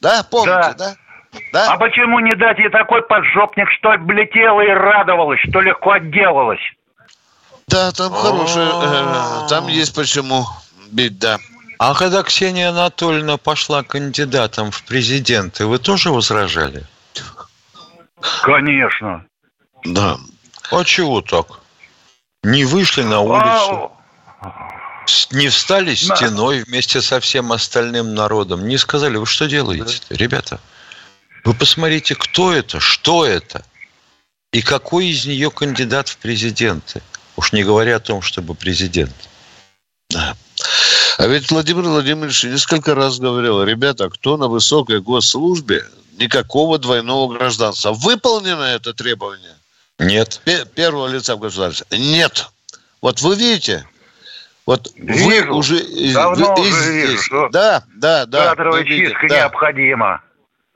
Да, 0.00 0.26
помните, 0.28 0.50
Да. 0.50 0.74
да? 0.76 0.94
Да? 1.52 1.72
А 1.72 1.76
почему 1.78 2.18
не 2.18 2.32
дать 2.34 2.58
ей 2.58 2.68
такой 2.68 3.02
поджопник, 3.02 3.70
что 3.70 3.92
облетела 3.92 4.60
и 4.60 4.68
радовалась, 4.68 5.40
что 5.48 5.60
легко 5.60 5.92
отделалась? 5.92 6.60
Да, 7.68 7.90
там 7.92 8.12
хорошее, 8.12 8.70
э, 8.70 9.48
там 9.48 9.68
есть 9.68 9.94
почему 9.94 10.46
бить, 10.90 11.18
да. 11.18 11.38
А 11.78 11.94
когда 11.94 12.22
Ксения 12.22 12.68
Анатольевна 12.70 13.38
пошла 13.38 13.82
кандидатом 13.82 14.70
в 14.70 14.82
президенты, 14.84 15.66
вы 15.66 15.78
тоже 15.78 16.10
возражали? 16.12 16.86
Конечно. 18.42 19.24
Да. 19.84 20.16
А 20.70 20.84
чего 20.84 21.22
так? 21.22 21.46
Не 22.44 22.64
вышли 22.64 23.02
на 23.02 23.20
улицу, 23.20 23.92
с- 25.06 25.30
не 25.32 25.48
встали 25.48 25.94
стеной 25.94 26.62
вместе 26.64 27.00
со 27.02 27.18
всем 27.20 27.50
остальным 27.52 28.14
народом, 28.14 28.66
не 28.68 28.78
сказали, 28.78 29.16
вы 29.16 29.26
что 29.26 29.46
делаете 29.48 30.00
ребята? 30.10 30.60
Вы 31.44 31.54
посмотрите, 31.54 32.14
кто 32.14 32.52
это, 32.52 32.78
что 32.78 33.26
это, 33.26 33.64
и 34.52 34.62
какой 34.62 35.06
из 35.08 35.26
нее 35.26 35.50
кандидат 35.50 36.08
в 36.08 36.18
президенты. 36.18 37.02
Уж 37.36 37.52
не 37.52 37.64
говоря 37.64 37.96
о 37.96 38.00
том, 38.00 38.22
чтобы 38.22 38.54
президент. 38.54 39.14
Да. 40.10 40.36
А 41.18 41.26
ведь 41.26 41.50
Владимир 41.50 41.82
Владимирович 41.82 42.44
несколько 42.44 42.94
раз 42.94 43.18
говорил, 43.18 43.62
ребята, 43.64 44.10
кто 44.10 44.36
на 44.36 44.48
высокой 44.48 45.00
госслужбе, 45.00 45.84
никакого 46.18 46.78
двойного 46.78 47.32
гражданства. 47.36 47.92
Выполнено 47.92 48.62
это 48.64 48.92
требование 48.92 49.54
Нет. 49.98 50.40
пе- 50.44 50.66
первого 50.66 51.08
лица 51.08 51.36
в 51.36 51.40
государстве? 51.40 51.86
Нет. 51.98 52.48
Вот 53.00 53.20
вы 53.22 53.34
видите, 53.34 53.86
вот 54.66 54.90
вы 54.96 55.12
Вижу. 55.40 55.54
уже... 55.54 55.78
из- 55.80 56.14
Давно 56.14 56.54
вы 56.54 56.68
уже 56.68 56.92
вижу, 56.92 57.22
что 57.22 57.48
Да, 57.50 57.82
да, 57.94 58.26
да. 58.26 58.50
Кадровая 58.50 58.82
вы 58.82 58.88
видите, 58.88 59.10
чистка 59.10 59.28
да. 59.28 59.36
необходима. 59.38 60.22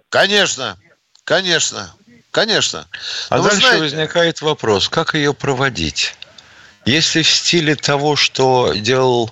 Конечно, 0.08 0.76
конечно, 1.24 1.92
конечно. 2.30 2.86
А 3.28 3.36
Но 3.36 3.42
вы 3.42 3.50
дальше 3.50 3.66
знаете- 3.66 3.82
возникает 3.82 4.40
вопрос, 4.40 4.88
как 4.88 5.14
ее 5.14 5.34
проводить? 5.34 6.14
Если 6.86 7.22
в 7.22 7.28
стиле 7.28 7.74
того, 7.74 8.14
что 8.14 8.72
делал 8.74 9.30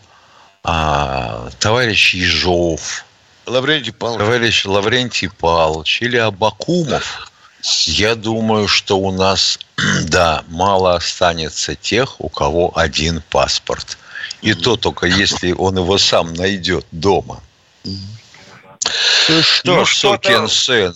а, 0.64 1.48
товарищ 1.60 2.14
Ежов, 2.14 3.04
Лаврентий 3.46 3.92
Павлович. 3.92 4.20
товарищ 4.24 4.64
Лаврентий 4.64 5.30
Павлович 5.30 6.02
или 6.02 6.16
Абакумов, 6.16 7.30
я 7.86 8.16
думаю, 8.16 8.66
что 8.66 8.98
у 8.98 9.12
нас, 9.12 9.60
да, 10.04 10.42
мало 10.48 10.94
останется 10.96 11.76
тех, 11.76 12.20
у 12.20 12.28
кого 12.28 12.76
один 12.76 13.22
паспорт. 13.30 13.98
И 14.42 14.52
то 14.54 14.76
только 14.76 15.06
если 15.06 15.52
он 15.52 15.78
его 15.78 15.96
сам 15.96 16.34
найдет 16.34 16.84
дома. 16.90 17.40
Ты 19.26 19.42
что, 19.42 19.76
Ну, 19.76 19.84
что-то- 19.86 20.28
сукин 20.28 20.48
сын? 20.48 20.94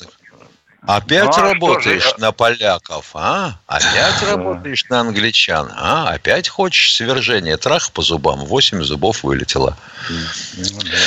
Опять 0.88 1.24
Ну, 1.24 1.32
а 1.36 1.52
работаешь 1.52 2.02
же, 2.02 2.14
на 2.16 2.32
поляков, 2.32 3.10
а? 3.12 3.58
Опять 3.66 4.22
работаешь 4.22 4.86
на 4.88 5.00
англичан, 5.00 5.70
а? 5.76 6.14
Опять 6.14 6.48
хочешь 6.48 6.94
свержения? 6.94 7.58
Трах 7.58 7.92
по 7.92 8.00
зубам, 8.00 8.46
восемь 8.46 8.82
зубов 8.82 9.22
вылетело. 9.22 9.76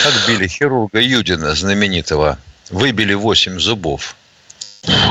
Как 0.04 0.14
били 0.28 0.48
хирурга 0.48 1.02
Юдина, 1.02 1.56
знаменитого. 1.56 2.38
Выбили 2.70 3.16
восемь 3.16 3.58
зубов. 3.60 4.16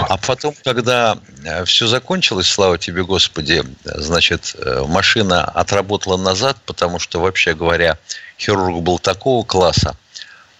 А 0.08 0.16
потом, 0.18 0.54
когда 0.62 1.18
все 1.64 1.88
закончилось, 1.88 2.48
слава 2.48 2.78
тебе, 2.78 3.02
Господи, 3.02 3.64
значит, 3.84 4.54
э, 4.56 4.84
машина 4.86 5.44
отработала 5.44 6.16
назад, 6.16 6.58
потому 6.64 7.00
что, 7.00 7.20
вообще 7.20 7.54
говоря, 7.54 7.98
хирург 8.38 8.82
был 8.82 9.00
такого 9.00 9.44
класса, 9.44 9.96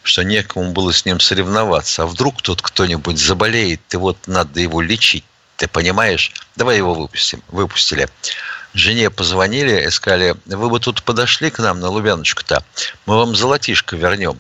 что 0.03 0.23
некому 0.23 0.73
было 0.73 0.93
с 0.93 1.05
ним 1.05 1.21
соревноваться. 1.21 2.03
А 2.03 2.07
вдруг 2.07 2.43
тут 2.43 2.63
кто-нибудь 2.63 3.19
заболеет, 3.19 3.81
и 3.93 3.97
вот 3.97 4.17
надо 4.27 4.61
его 4.61 4.81
лечить, 4.81 5.25
ты 5.57 5.69
понимаешь? 5.69 6.33
Давай 6.57 6.79
его 6.79 6.95
выпустим. 6.95 7.43
Выпустили. 7.49 8.09
Жене 8.73 9.11
позвонили 9.11 9.85
и 9.87 9.91
сказали, 9.91 10.37
вы 10.47 10.71
бы 10.71 10.81
тут 10.81 11.03
подошли 11.03 11.51
к 11.51 11.59
нам 11.59 11.81
на 11.81 11.89
Лубяночку-то, 11.89 12.65
мы 13.05 13.17
вам 13.17 13.35
золотишко 13.35 13.97
вернем. 13.97 14.39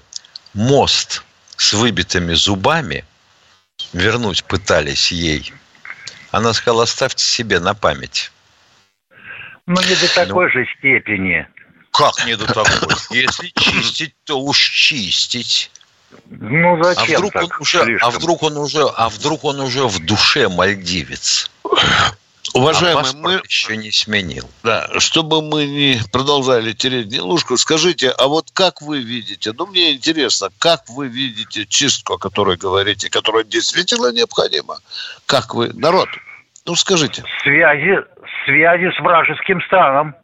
Мост 0.55 1.25
с 1.57 1.73
выбитыми 1.73 2.35
зубами 2.35 3.05
вернуть 3.93 4.45
пытались 4.45 5.11
ей. 5.11 5.53
Она 6.31 6.53
сказала, 6.53 6.85
оставьте 6.85 7.25
себе 7.25 7.59
на 7.59 7.75
память. 7.75 8.31
Ну, 9.67 9.81
не 9.83 9.95
до 9.97 10.15
такой 10.15 10.51
же 10.51 10.67
степени. 10.79 11.47
Как 11.93 12.24
не 12.26 12.36
до 12.36 12.47
такой? 12.47 12.95
Если 13.11 13.49
чистить, 13.59 14.14
то 14.24 14.41
уж 14.41 14.59
чистить. 14.59 15.70
Ну, 16.28 16.80
А 16.80 16.84
зачем 16.95 17.16
вдруг 17.18 17.34
он 17.36 17.49
так 17.49 17.61
уже, 17.61 17.80
а 17.80 17.84
слишком? 17.84 18.11
вдруг 18.11 18.43
он 18.43 18.57
уже, 18.57 18.82
а 18.97 19.09
вдруг 19.09 19.45
он 19.45 19.61
уже 19.61 19.84
в 19.86 20.05
душе 20.05 20.49
мальдивец? 20.49 21.51
а 21.64 22.59
Уважаемый, 22.59 23.03
паспорт 23.03 23.22
мы, 23.22 23.43
еще 23.47 23.76
не 23.76 23.93
сменил. 23.93 24.49
да, 24.64 24.88
чтобы 24.99 25.41
мы 25.41 25.66
не 25.66 26.01
продолжали 26.11 26.72
тереть 26.72 27.07
гнилушку, 27.07 27.57
скажите, 27.57 28.11
а 28.11 28.26
вот 28.26 28.51
как 28.53 28.82
вы 28.82 28.99
видите, 29.01 29.53
ну, 29.57 29.66
мне 29.66 29.93
интересно, 29.93 30.49
как 30.59 30.88
вы 30.88 31.07
видите 31.07 31.64
чистку, 31.66 32.14
о 32.14 32.18
которой 32.18 32.57
говорите, 32.57 33.09
которая 33.09 33.45
действительно 33.45 34.11
необходима? 34.12 34.78
Как 35.26 35.55
вы, 35.55 35.70
народ, 35.74 36.09
ну, 36.66 36.74
скажите. 36.74 37.22
Связи, 37.45 37.99
связи 38.47 38.91
с 38.97 39.01
вражеским 39.01 39.61
станом, 39.62 40.16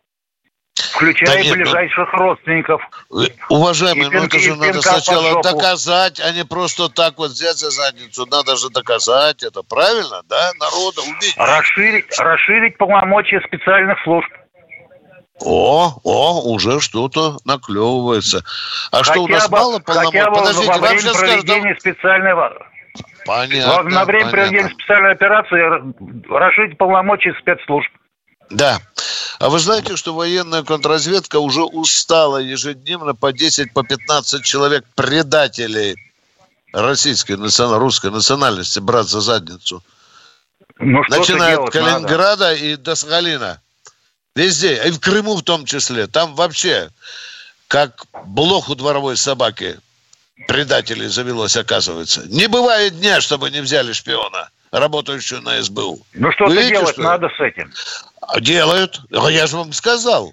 включая 0.96 1.28
Да 1.36 1.40
нет, 1.42 1.46
ну- 1.48 1.54
ближайших 1.62 2.12
родственников. 2.12 2.82
Э, 3.12 3.26
Уважаемый, 3.48 4.06
И 4.06 4.10
ну 4.10 4.24
это 4.24 4.38
же 4.38 4.50
пинка- 4.50 4.56
надо 4.58 4.72
пинка 4.72 4.88
сначала 4.90 5.42
доказать, 5.42 6.20
а 6.20 6.32
не 6.32 6.44
просто 6.44 6.88
так 6.88 7.18
вот 7.18 7.30
взять 7.30 7.56
за 7.58 7.70
задницу. 7.70 8.26
Надо 8.26 8.56
же 8.56 8.70
доказать 8.70 9.42
это, 9.42 9.62
правильно, 9.62 10.22
да? 10.28 10.50
Народа 10.58 11.02
убить. 11.02 11.34
Расширить, 11.36 12.18
расширить 12.18 12.76
полномочия 12.78 13.40
специальных 13.46 13.98
служб. 14.04 14.28
О, 15.40 15.92
о, 16.02 16.42
уже 16.50 16.80
что-то 16.80 17.36
наклевывается. 17.44 18.42
А 18.90 19.04
что 19.04 19.20
у 19.22 19.28
нас 19.28 19.48
бы, 19.48 19.58
мало 19.58 19.78
полномочий? 19.80 20.18
хотя 20.18 20.30
Подождите, 20.30 20.68
во 20.72 20.78
время 20.78 20.98
сейчас 21.00 21.16
скажут, 21.18 21.44
проведения 21.46 21.76
специального... 21.78 22.52
понятно, 23.26 23.72
во- 23.74 23.82
на 23.82 24.04
время 24.06 24.24
понятно. 24.24 24.30
проведения 24.30 24.70
специальной 24.70 25.12
операции 25.12 26.32
расширить 26.34 26.78
полномочия 26.78 27.34
спецслужб. 27.38 27.90
Да. 28.48 28.78
А 29.38 29.48
вы 29.50 29.58
знаете, 29.58 29.96
что 29.96 30.14
военная 30.14 30.62
контрразведка 30.62 31.38
уже 31.38 31.62
устала 31.62 32.38
ежедневно 32.38 33.14
по 33.14 33.32
10, 33.32 33.72
по 33.72 33.82
15 33.82 34.42
человек 34.42 34.84
предателей 34.94 35.96
российской, 36.72 37.36
национальной, 37.36 37.78
русской 37.78 38.10
национальности 38.10 38.78
брать 38.78 39.08
за 39.08 39.20
задницу? 39.20 39.82
Ну, 40.78 41.02
Начиная 41.08 41.54
от 41.54 41.72
делать 41.72 41.74
надо? 41.74 41.90
Калининграда 41.90 42.54
и 42.54 42.76
до 42.76 42.94
Сахалина. 42.94 43.60
Везде, 44.34 44.82
и 44.86 44.90
в 44.90 45.00
Крыму 45.00 45.36
в 45.36 45.42
том 45.42 45.64
числе. 45.64 46.06
Там 46.06 46.34
вообще, 46.34 46.90
как 47.68 48.04
блох 48.26 48.68
у 48.68 48.74
дворовой 48.74 49.16
собаки, 49.16 49.78
предателей 50.48 51.08
завелось, 51.08 51.56
оказывается. 51.56 52.22
Не 52.26 52.46
бывает 52.46 52.98
дня, 52.98 53.20
чтобы 53.20 53.50
не 53.50 53.60
взяли 53.60 53.92
шпиона, 53.92 54.50
работающего 54.78 55.40
на 55.40 55.62
СБУ. 55.62 55.98
Ну 56.14 56.32
что-то 56.32 56.54
делать 56.68 56.94
что? 56.94 57.02
надо 57.02 57.28
с 57.28 57.40
этим. 57.40 57.72
А 58.20 58.40
делают. 58.40 59.00
А 59.12 59.28
я 59.30 59.46
же 59.46 59.56
вам 59.56 59.72
сказал. 59.72 60.32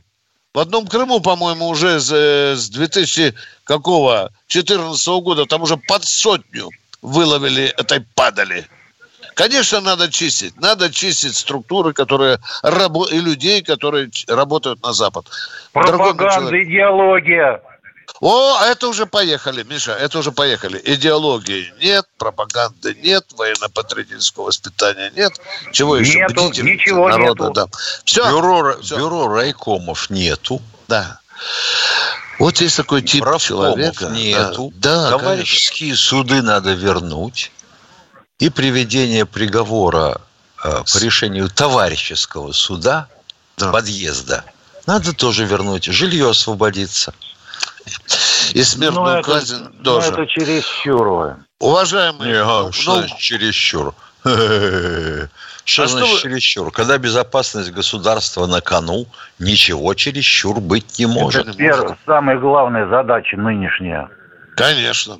В 0.54 0.60
одном 0.60 0.88
Крыму, 0.88 1.20
по-моему, 1.20 1.68
уже 1.68 2.00
с, 2.00 2.12
э, 2.12 2.56
с 2.56 2.70
2000 2.70 3.34
какого 3.64 4.32
14 4.48 5.08
года 5.22 5.46
там 5.46 5.64
уже 5.64 5.78
под 5.78 6.04
сотню 6.04 6.70
выловили 7.02 7.66
этой 7.66 8.02
падали. 8.16 8.66
Конечно, 9.34 9.82
надо 9.82 10.12
чистить. 10.12 10.56
Надо 10.62 10.92
чистить 10.94 11.36
структуры, 11.36 11.94
которые 11.94 12.38
рабо- 12.64 13.10
и 13.10 13.20
людей, 13.20 13.64
которые 13.64 14.12
работают 14.28 14.84
на 14.84 14.94
Запад. 14.94 15.26
Пропаганда, 15.72 16.64
идеология. 16.64 17.60
О, 18.22 18.60
это 18.62 18.88
уже 18.88 19.06
поехали, 19.06 19.64
Миша, 19.64 19.94
это 19.94 20.20
уже 20.20 20.32
поехали. 20.32 20.82
Идеологии 20.84 21.74
нет, 21.82 22.06
пропаганды 22.18 22.96
нет, 22.96 23.26
военно-патриотического 23.36 24.46
воспитания 24.46 25.12
нет. 25.16 25.34
Чего 25.72 25.98
еще? 25.98 26.20
Нету, 26.20 26.52
ничего 26.64 27.10
народа, 27.10 27.44
нету. 27.46 27.54
Да. 27.54 27.68
Все. 28.06 28.30
Бюро, 28.30 28.78
Все. 28.82 28.98
бюро 28.98 29.28
райкомов 29.28 30.10
нету. 30.10 30.62
Да. 30.88 31.20
Вот 32.40 32.62
есть 32.62 32.78
такой 32.78 33.02
тип 33.02 33.22
Правкомов 33.24 33.44
человека. 33.44 34.06
нету. 34.08 34.72
Да, 34.76 35.12
Товарищеские 35.12 35.90
конечно. 35.90 36.06
суды 36.06 36.42
надо 36.42 36.74
вернуть. 36.74 37.52
И 38.40 38.50
приведение 38.50 39.26
приговора 39.26 40.20
э, 40.64 40.84
по 40.92 40.98
решению 40.98 41.50
товарищеского 41.50 42.52
суда 42.52 43.08
да. 43.58 43.72
подъезда 43.72 44.44
надо 44.86 45.14
тоже 45.14 45.46
вернуть. 45.46 45.86
Жилье 45.86 46.30
освободиться. 46.30 47.14
И 48.54 48.64
смертную 48.64 49.18
ну, 49.18 49.24
казнь 49.24 49.56
это, 49.56 49.84
тоже. 49.84 50.12
Ну, 50.12 50.14
это 50.14 50.28
чересчур. 50.28 51.38
Уважаемые... 51.60 52.34
Не, 52.34 52.40
а, 52.40 52.72
что 52.72 53.02
ну, 53.02 53.08
чересчур? 53.18 53.94
Что 55.66 55.84
а 55.84 55.88
значит 55.88 56.08
что 56.08 56.16
вы... 56.16 56.22
чересчур? 56.22 56.72
Когда 56.72 56.98
безопасность 56.98 57.72
государства 57.72 58.48
на 58.48 58.60
кону, 58.60 59.06
ничего 59.40 59.94
чересчур 59.94 60.60
быть 60.60 61.00
не 61.00 61.06
может. 61.06 61.48
Это 61.48 61.58
первая, 61.58 61.98
самая 62.06 62.38
главная 62.38 62.88
задача 62.90 63.38
нынешняя. 63.38 64.10
Конечно. 64.58 65.20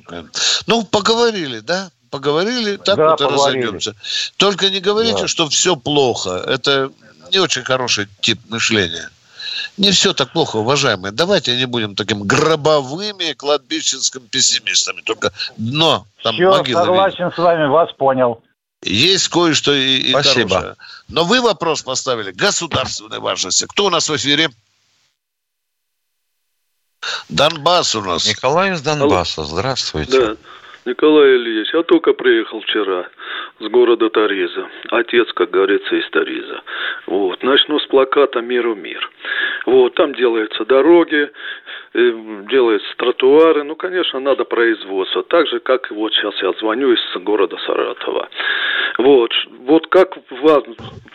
Ну, 0.66 0.84
поговорили, 0.84 1.60
да? 1.60 1.90
Поговорили, 2.10 2.76
так 2.76 2.96
да, 2.96 3.10
вот 3.10 3.20
и 3.22 3.24
разойдемся. 3.24 3.94
Только 4.36 4.70
не 4.70 4.80
говорите, 4.80 5.22
да. 5.22 5.28
что 5.28 5.48
все 5.48 5.76
плохо. 5.76 6.44
Это 6.46 6.92
не 7.32 7.38
очень 7.38 7.64
хороший 7.64 8.06
тип 8.20 8.38
мышления. 8.48 9.08
Не 9.76 9.90
все 9.90 10.12
так 10.12 10.32
плохо, 10.32 10.56
уважаемые. 10.56 11.12
Давайте 11.12 11.56
не 11.56 11.66
будем 11.66 11.94
таким 11.94 12.22
гробовыми 12.22 13.32
кладбищенским 13.32 14.22
пессимистами. 14.28 15.00
Только 15.02 15.32
дно, 15.56 16.06
там 16.22 16.34
все, 16.34 16.50
могила 16.50 16.84
согласен 16.84 17.24
видит. 17.24 17.34
с 17.34 17.38
вами, 17.38 17.68
вас 17.68 17.92
понял. 17.92 18.42
Есть 18.82 19.28
кое-что 19.28 19.72
и, 19.72 19.96
и 19.98 20.10
Спасибо. 20.10 20.48
хорошее. 20.48 20.76
Но 21.08 21.24
вы 21.24 21.40
вопрос 21.40 21.82
поставили 21.82 22.32
государственной 22.32 23.18
важности. 23.18 23.66
Кто 23.66 23.86
у 23.86 23.90
нас 23.90 24.08
в 24.08 24.16
эфире? 24.16 24.50
Донбасс 27.28 27.94
у 27.94 28.02
нас. 28.02 28.26
Николай 28.26 28.72
из 28.72 28.82
Донбасса. 28.82 29.44
Здравствуйте. 29.44 30.26
Да. 30.26 30.36
Николай 30.86 31.36
Ильич, 31.36 31.72
я 31.72 31.82
только 31.82 32.12
приехал 32.12 32.60
вчера 32.60 33.08
с 33.58 33.66
города 33.68 34.10
Тариза. 34.10 34.68
Отец, 34.90 35.32
как 35.32 35.50
говорится, 35.50 35.96
из 35.96 36.08
Тариза. 36.10 36.60
Вот. 37.06 37.42
Начну 37.42 37.78
с 37.78 37.86
плаката 37.86 38.42
«Миру 38.42 38.74
мир». 38.74 39.10
Вот. 39.64 39.94
Там 39.94 40.14
делаются 40.14 40.66
дороги, 40.66 41.30
э, 41.94 42.12
делаются 42.50 42.94
тротуары. 42.98 43.64
Ну, 43.64 43.76
конечно, 43.76 44.20
надо 44.20 44.44
производство. 44.44 45.22
Так 45.22 45.46
же, 45.48 45.58
как 45.60 45.90
вот 45.90 46.12
сейчас 46.12 46.34
я 46.42 46.52
звоню 46.52 46.92
из 46.92 47.22
города 47.22 47.56
Саратова. 47.64 48.28
Вот. 48.98 49.32
Вот 49.60 49.86
как 49.86 50.18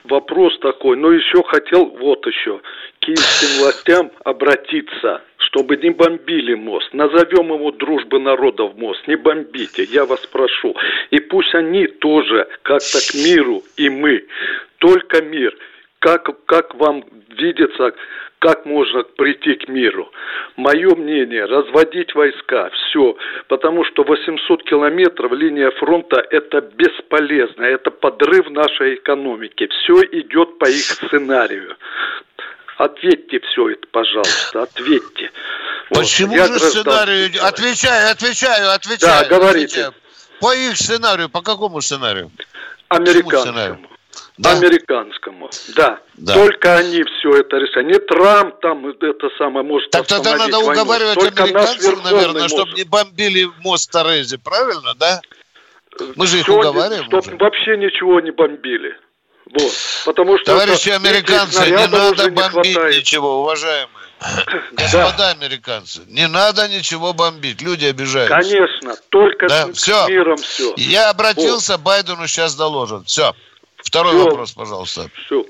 вопрос 0.05 0.57
такой. 0.59 0.97
Но 0.97 1.11
еще 1.11 1.43
хотел 1.43 1.85
вот 1.85 2.25
еще 2.25 2.59
киевским 3.01 3.61
властям 3.61 4.11
обратиться 4.23 5.21
чтобы 5.49 5.77
не 5.77 5.89
бомбили 5.89 6.53
мост. 6.53 6.93
Назовем 6.93 7.53
его 7.53 7.71
«Дружбы 7.71 8.19
народов 8.19 8.75
мост». 8.75 9.07
Не 9.07 9.15
бомбите, 9.15 9.83
я 9.83 10.05
вас 10.05 10.25
прошу. 10.27 10.75
И 11.09 11.19
пусть 11.19 11.53
они 11.55 11.87
тоже 11.87 12.47
как-то 12.61 12.99
к 12.99 13.15
миру, 13.15 13.63
и 13.77 13.89
мы. 13.89 14.25
Только 14.77 15.23
мир. 15.23 15.55
Как, 15.99 16.29
как 16.45 16.75
вам 16.75 17.03
видится, 17.29 17.93
как 18.39 18.65
можно 18.65 19.03
прийти 19.03 19.55
к 19.55 19.67
миру? 19.67 20.11
Мое 20.55 20.95
мнение, 20.95 21.45
разводить 21.45 22.15
войска, 22.15 22.69
все. 22.69 23.17
Потому 23.47 23.83
что 23.83 24.03
800 24.03 24.63
километров 24.63 25.31
линия 25.33 25.71
фронта– 25.71 26.25
это 26.29 26.61
бесполезно, 26.61 27.63
это 27.63 27.91
подрыв 27.91 28.49
нашей 28.49 28.95
экономики. 28.95 29.67
Все 29.67 30.03
идет 30.11 30.57
по 30.57 30.69
их 30.69 30.85
сценарию. 30.85 31.75
Ответьте 32.79 33.41
все 33.41 33.71
это, 33.71 33.85
пожалуйста, 33.91 34.63
ответьте. 34.63 35.29
Почему 35.89 36.37
вот, 36.37 36.47
же 36.47 36.59
сценарию? 36.59 37.29
Отвечаю, 37.45 38.09
отвечаю, 38.09 38.71
отвечаю. 38.71 39.27
Да, 39.27 39.37
говорите. 39.37 39.65
Отвечаю. 39.65 39.93
По 40.39 40.55
их 40.55 40.77
сценарию, 40.77 41.27
по 41.27 41.41
какому 41.41 41.81
сценарию? 41.81 42.31
Американскому. 42.87 43.85
Да? 44.37 44.51
Американскому, 44.53 45.49
да. 45.75 45.99
да. 46.13 46.33
Только 46.33 46.77
они 46.77 47.03
все 47.03 47.39
это 47.41 47.57
решают. 47.57 47.89
Не 47.89 47.99
Трамп 47.99 48.61
там 48.61 48.87
это 48.87 49.29
самое 49.37 49.65
может 49.65 49.89
Так 49.91 50.07
тогда 50.07 50.37
надо 50.37 50.59
войну. 50.59 50.71
уговаривать 50.71 51.15
Только 51.15 51.43
американцев, 51.43 52.01
наверное, 52.05 52.43
может. 52.43 52.57
чтобы 52.57 52.71
не 52.77 52.85
бомбили 52.85 53.49
мост 53.59 53.91
Торези, 53.91 54.37
правильно, 54.37 54.93
да? 54.97 55.19
Мы 56.15 56.27
же 56.27 56.39
их 56.39 56.45
Сегодня, 56.45 56.69
уговариваем. 56.69 57.05
Чтобы 57.07 57.37
вообще 57.39 57.75
ничего 57.75 58.21
не 58.21 58.31
бомбили. 58.31 58.95
Вот. 59.51 59.73
Потому 60.05 60.37
что 60.37 60.45
Товарищи 60.45 60.89
американцы, 60.89 61.65
не 61.65 61.87
надо 61.87 62.29
бомбить 62.29 62.75
не 62.75 62.97
ничего, 62.97 63.41
уважаемые. 63.41 63.89
Господа 64.73 65.17
да. 65.17 65.29
американцы, 65.31 66.01
не 66.07 66.27
надо 66.27 66.67
ничего 66.67 67.13
бомбить, 67.13 67.61
люди 67.61 67.85
обижаются. 67.85 68.35
Конечно, 68.35 68.95
только 69.09 69.47
да? 69.47 69.67
с 69.73 69.77
все. 69.77 70.07
миром 70.07 70.37
все. 70.37 70.73
Я 70.77 71.09
обратился, 71.09 71.73
вот. 71.73 71.81
Байдену 71.81 72.27
сейчас 72.27 72.55
доложат. 72.55 73.07
Все. 73.07 73.33
Второй 73.77 74.13
все. 74.13 74.23
вопрос, 74.25 74.51
пожалуйста. 74.51 75.09
Все. 75.25 75.45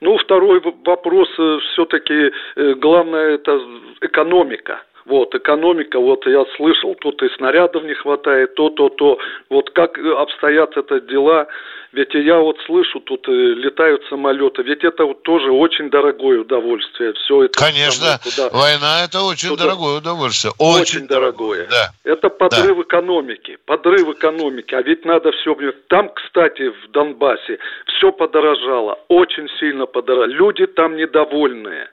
Ну, 0.00 0.18
второй 0.18 0.60
вопрос, 0.60 1.28
э, 1.38 1.58
все-таки 1.72 2.30
э, 2.56 2.74
главное 2.74 3.34
это 3.34 3.58
экономика. 4.00 4.82
Вот, 5.06 5.34
экономика, 5.34 5.98
вот 6.00 6.26
я 6.26 6.44
слышал, 6.56 6.94
тут 6.94 7.22
и 7.22 7.28
снарядов 7.36 7.84
не 7.84 7.94
хватает, 7.94 8.54
то, 8.54 8.70
то, 8.70 8.88
то. 8.88 9.18
Вот 9.50 9.70
как 9.70 9.98
обстоят 9.98 10.76
это 10.76 11.00
дела, 11.00 11.46
ведь 11.94 12.12
я 12.14 12.38
вот 12.38 12.58
слышу, 12.66 13.00
тут 13.00 13.28
э, 13.28 13.32
летают 13.32 14.02
самолеты, 14.08 14.62
ведь 14.62 14.82
это 14.82 15.04
вот 15.04 15.22
тоже 15.22 15.52
очень 15.52 15.90
дорогое 15.90 16.40
удовольствие. 16.40 17.12
Все 17.12 17.44
это 17.44 17.58
Конечно, 17.58 18.18
туда. 18.24 18.48
война 18.50 19.04
это 19.04 19.20
очень 19.22 19.50
туда. 19.50 19.64
дорогое 19.64 19.98
удовольствие. 19.98 20.52
Очень, 20.58 20.80
очень 20.80 21.06
дорогое. 21.06 21.68
Да. 21.70 21.90
Это 22.02 22.30
подрыв 22.30 22.76
да. 22.78 22.82
экономики, 22.82 23.58
подрыв 23.64 24.08
экономики. 24.08 24.74
А 24.74 24.82
ведь 24.82 25.04
надо 25.04 25.30
все... 25.32 25.54
Там, 25.88 26.08
кстати, 26.08 26.70
в 26.70 26.90
Донбассе 26.90 27.58
все 27.86 28.10
подорожало, 28.10 28.98
очень 29.08 29.48
сильно 29.60 29.86
подорожало. 29.86 30.32
Люди 30.32 30.66
там 30.66 30.96
недовольные 30.96 31.90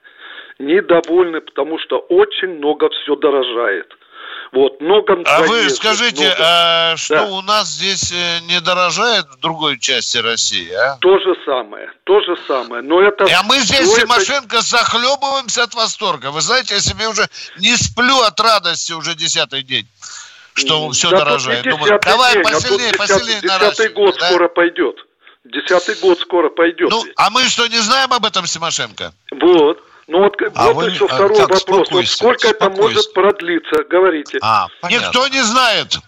недовольны, 0.61 1.41
потому 1.41 1.77
что 1.79 1.97
очень 1.97 2.57
много 2.57 2.89
все 2.89 3.15
дорожает. 3.15 3.87
Вот, 4.51 4.81
много 4.81 5.21
а 5.25 5.41
вы 5.43 5.69
скажите, 5.69 6.25
много. 6.25 6.35
А 6.39 6.97
что 6.97 7.15
да. 7.15 7.25
у 7.27 7.41
нас 7.41 7.69
здесь 7.69 8.11
э, 8.11 8.39
не 8.49 8.59
дорожает 8.59 9.25
в 9.27 9.39
другой 9.39 9.79
части 9.79 10.17
России, 10.17 10.69
а? 10.73 10.97
То 10.99 11.19
же 11.19 11.35
самое, 11.45 11.89
то 12.03 12.19
же 12.19 12.35
самое. 12.47 12.81
Но 12.81 13.01
это... 13.01 13.23
А 13.23 13.43
мы 13.43 13.59
здесь, 13.59 13.95
Тимошенко, 13.95 14.57
это... 14.57 14.61
захлебываемся 14.61 15.63
от 15.63 15.73
восторга. 15.73 16.31
Вы 16.31 16.41
знаете, 16.41 16.73
я 16.73 16.81
себе 16.81 17.07
уже 17.07 17.27
не 17.59 17.77
сплю 17.77 18.19
от 18.23 18.37
радости 18.41 18.91
уже 18.91 19.15
десятый 19.15 19.63
день 19.63 19.87
что 20.53 20.89
все 20.91 21.09
да 21.09 21.19
дорожает. 21.19 21.63
Думаю, 21.63 21.97
давай 22.03 22.33
день, 22.33 22.43
посильнее, 22.43 22.91
а 22.91 22.97
посильнее 22.97 23.41
Десятый 23.41 23.89
год 23.89 24.17
да? 24.19 24.27
скоро 24.27 24.49
пойдет. 24.49 24.95
Десятый 25.45 25.95
год 25.95 26.19
скоро 26.19 26.49
пойдет. 26.49 26.89
Ну, 26.91 27.03
а 27.15 27.29
мы 27.29 27.43
что, 27.45 27.67
не 27.67 27.79
знаем 27.79 28.11
об 28.11 28.25
этом, 28.25 28.45
Тимошенко? 28.45 29.13
Вот. 29.31 29.81
Ну 30.11 30.19
вот, 30.19 30.35
а 30.55 30.73
вот 30.73 30.83
вы, 30.83 30.91
еще 30.91 31.07
второй 31.07 31.37
так, 31.37 31.49
вопрос. 31.49 31.87
Вот 31.89 32.05
сколько 32.05 32.49
это 32.49 32.69
может 32.69 33.13
продлиться? 33.13 33.77
Говорите. 33.89 34.39
А, 34.41 34.67
Никто 34.89 35.25
не 35.29 35.41
знает. 35.41 35.99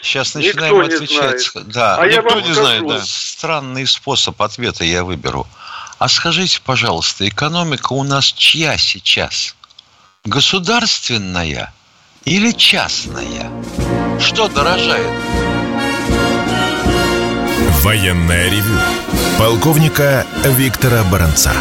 Сейчас 0.00 0.36
начинаем 0.36 0.80
Никто 0.80 0.94
отвечать. 0.94 1.40
Знает. 1.40 1.68
Да. 1.68 1.96
А 1.96 2.06
Никто 2.06 2.14
я 2.14 2.22
вам 2.22 2.38
не 2.38 2.44
скажу. 2.44 2.60
знает, 2.60 2.86
да. 2.86 3.00
Странный 3.04 3.86
способ 3.88 4.40
ответа 4.40 4.84
я 4.84 5.02
выберу. 5.02 5.44
А 5.98 6.06
скажите, 6.06 6.60
пожалуйста, 6.64 7.28
экономика 7.28 7.94
у 7.94 8.04
нас 8.04 8.26
чья 8.26 8.78
сейчас? 8.78 9.56
Государственная 10.24 11.74
или 12.24 12.52
частная? 12.52 13.50
Что 14.20 14.46
дорожает? 14.46 15.10
Военная 17.82 18.50
ревю. 18.50 18.78
Полковника 19.36 20.24
Виктора 20.44 21.02
Баранца. 21.02 21.52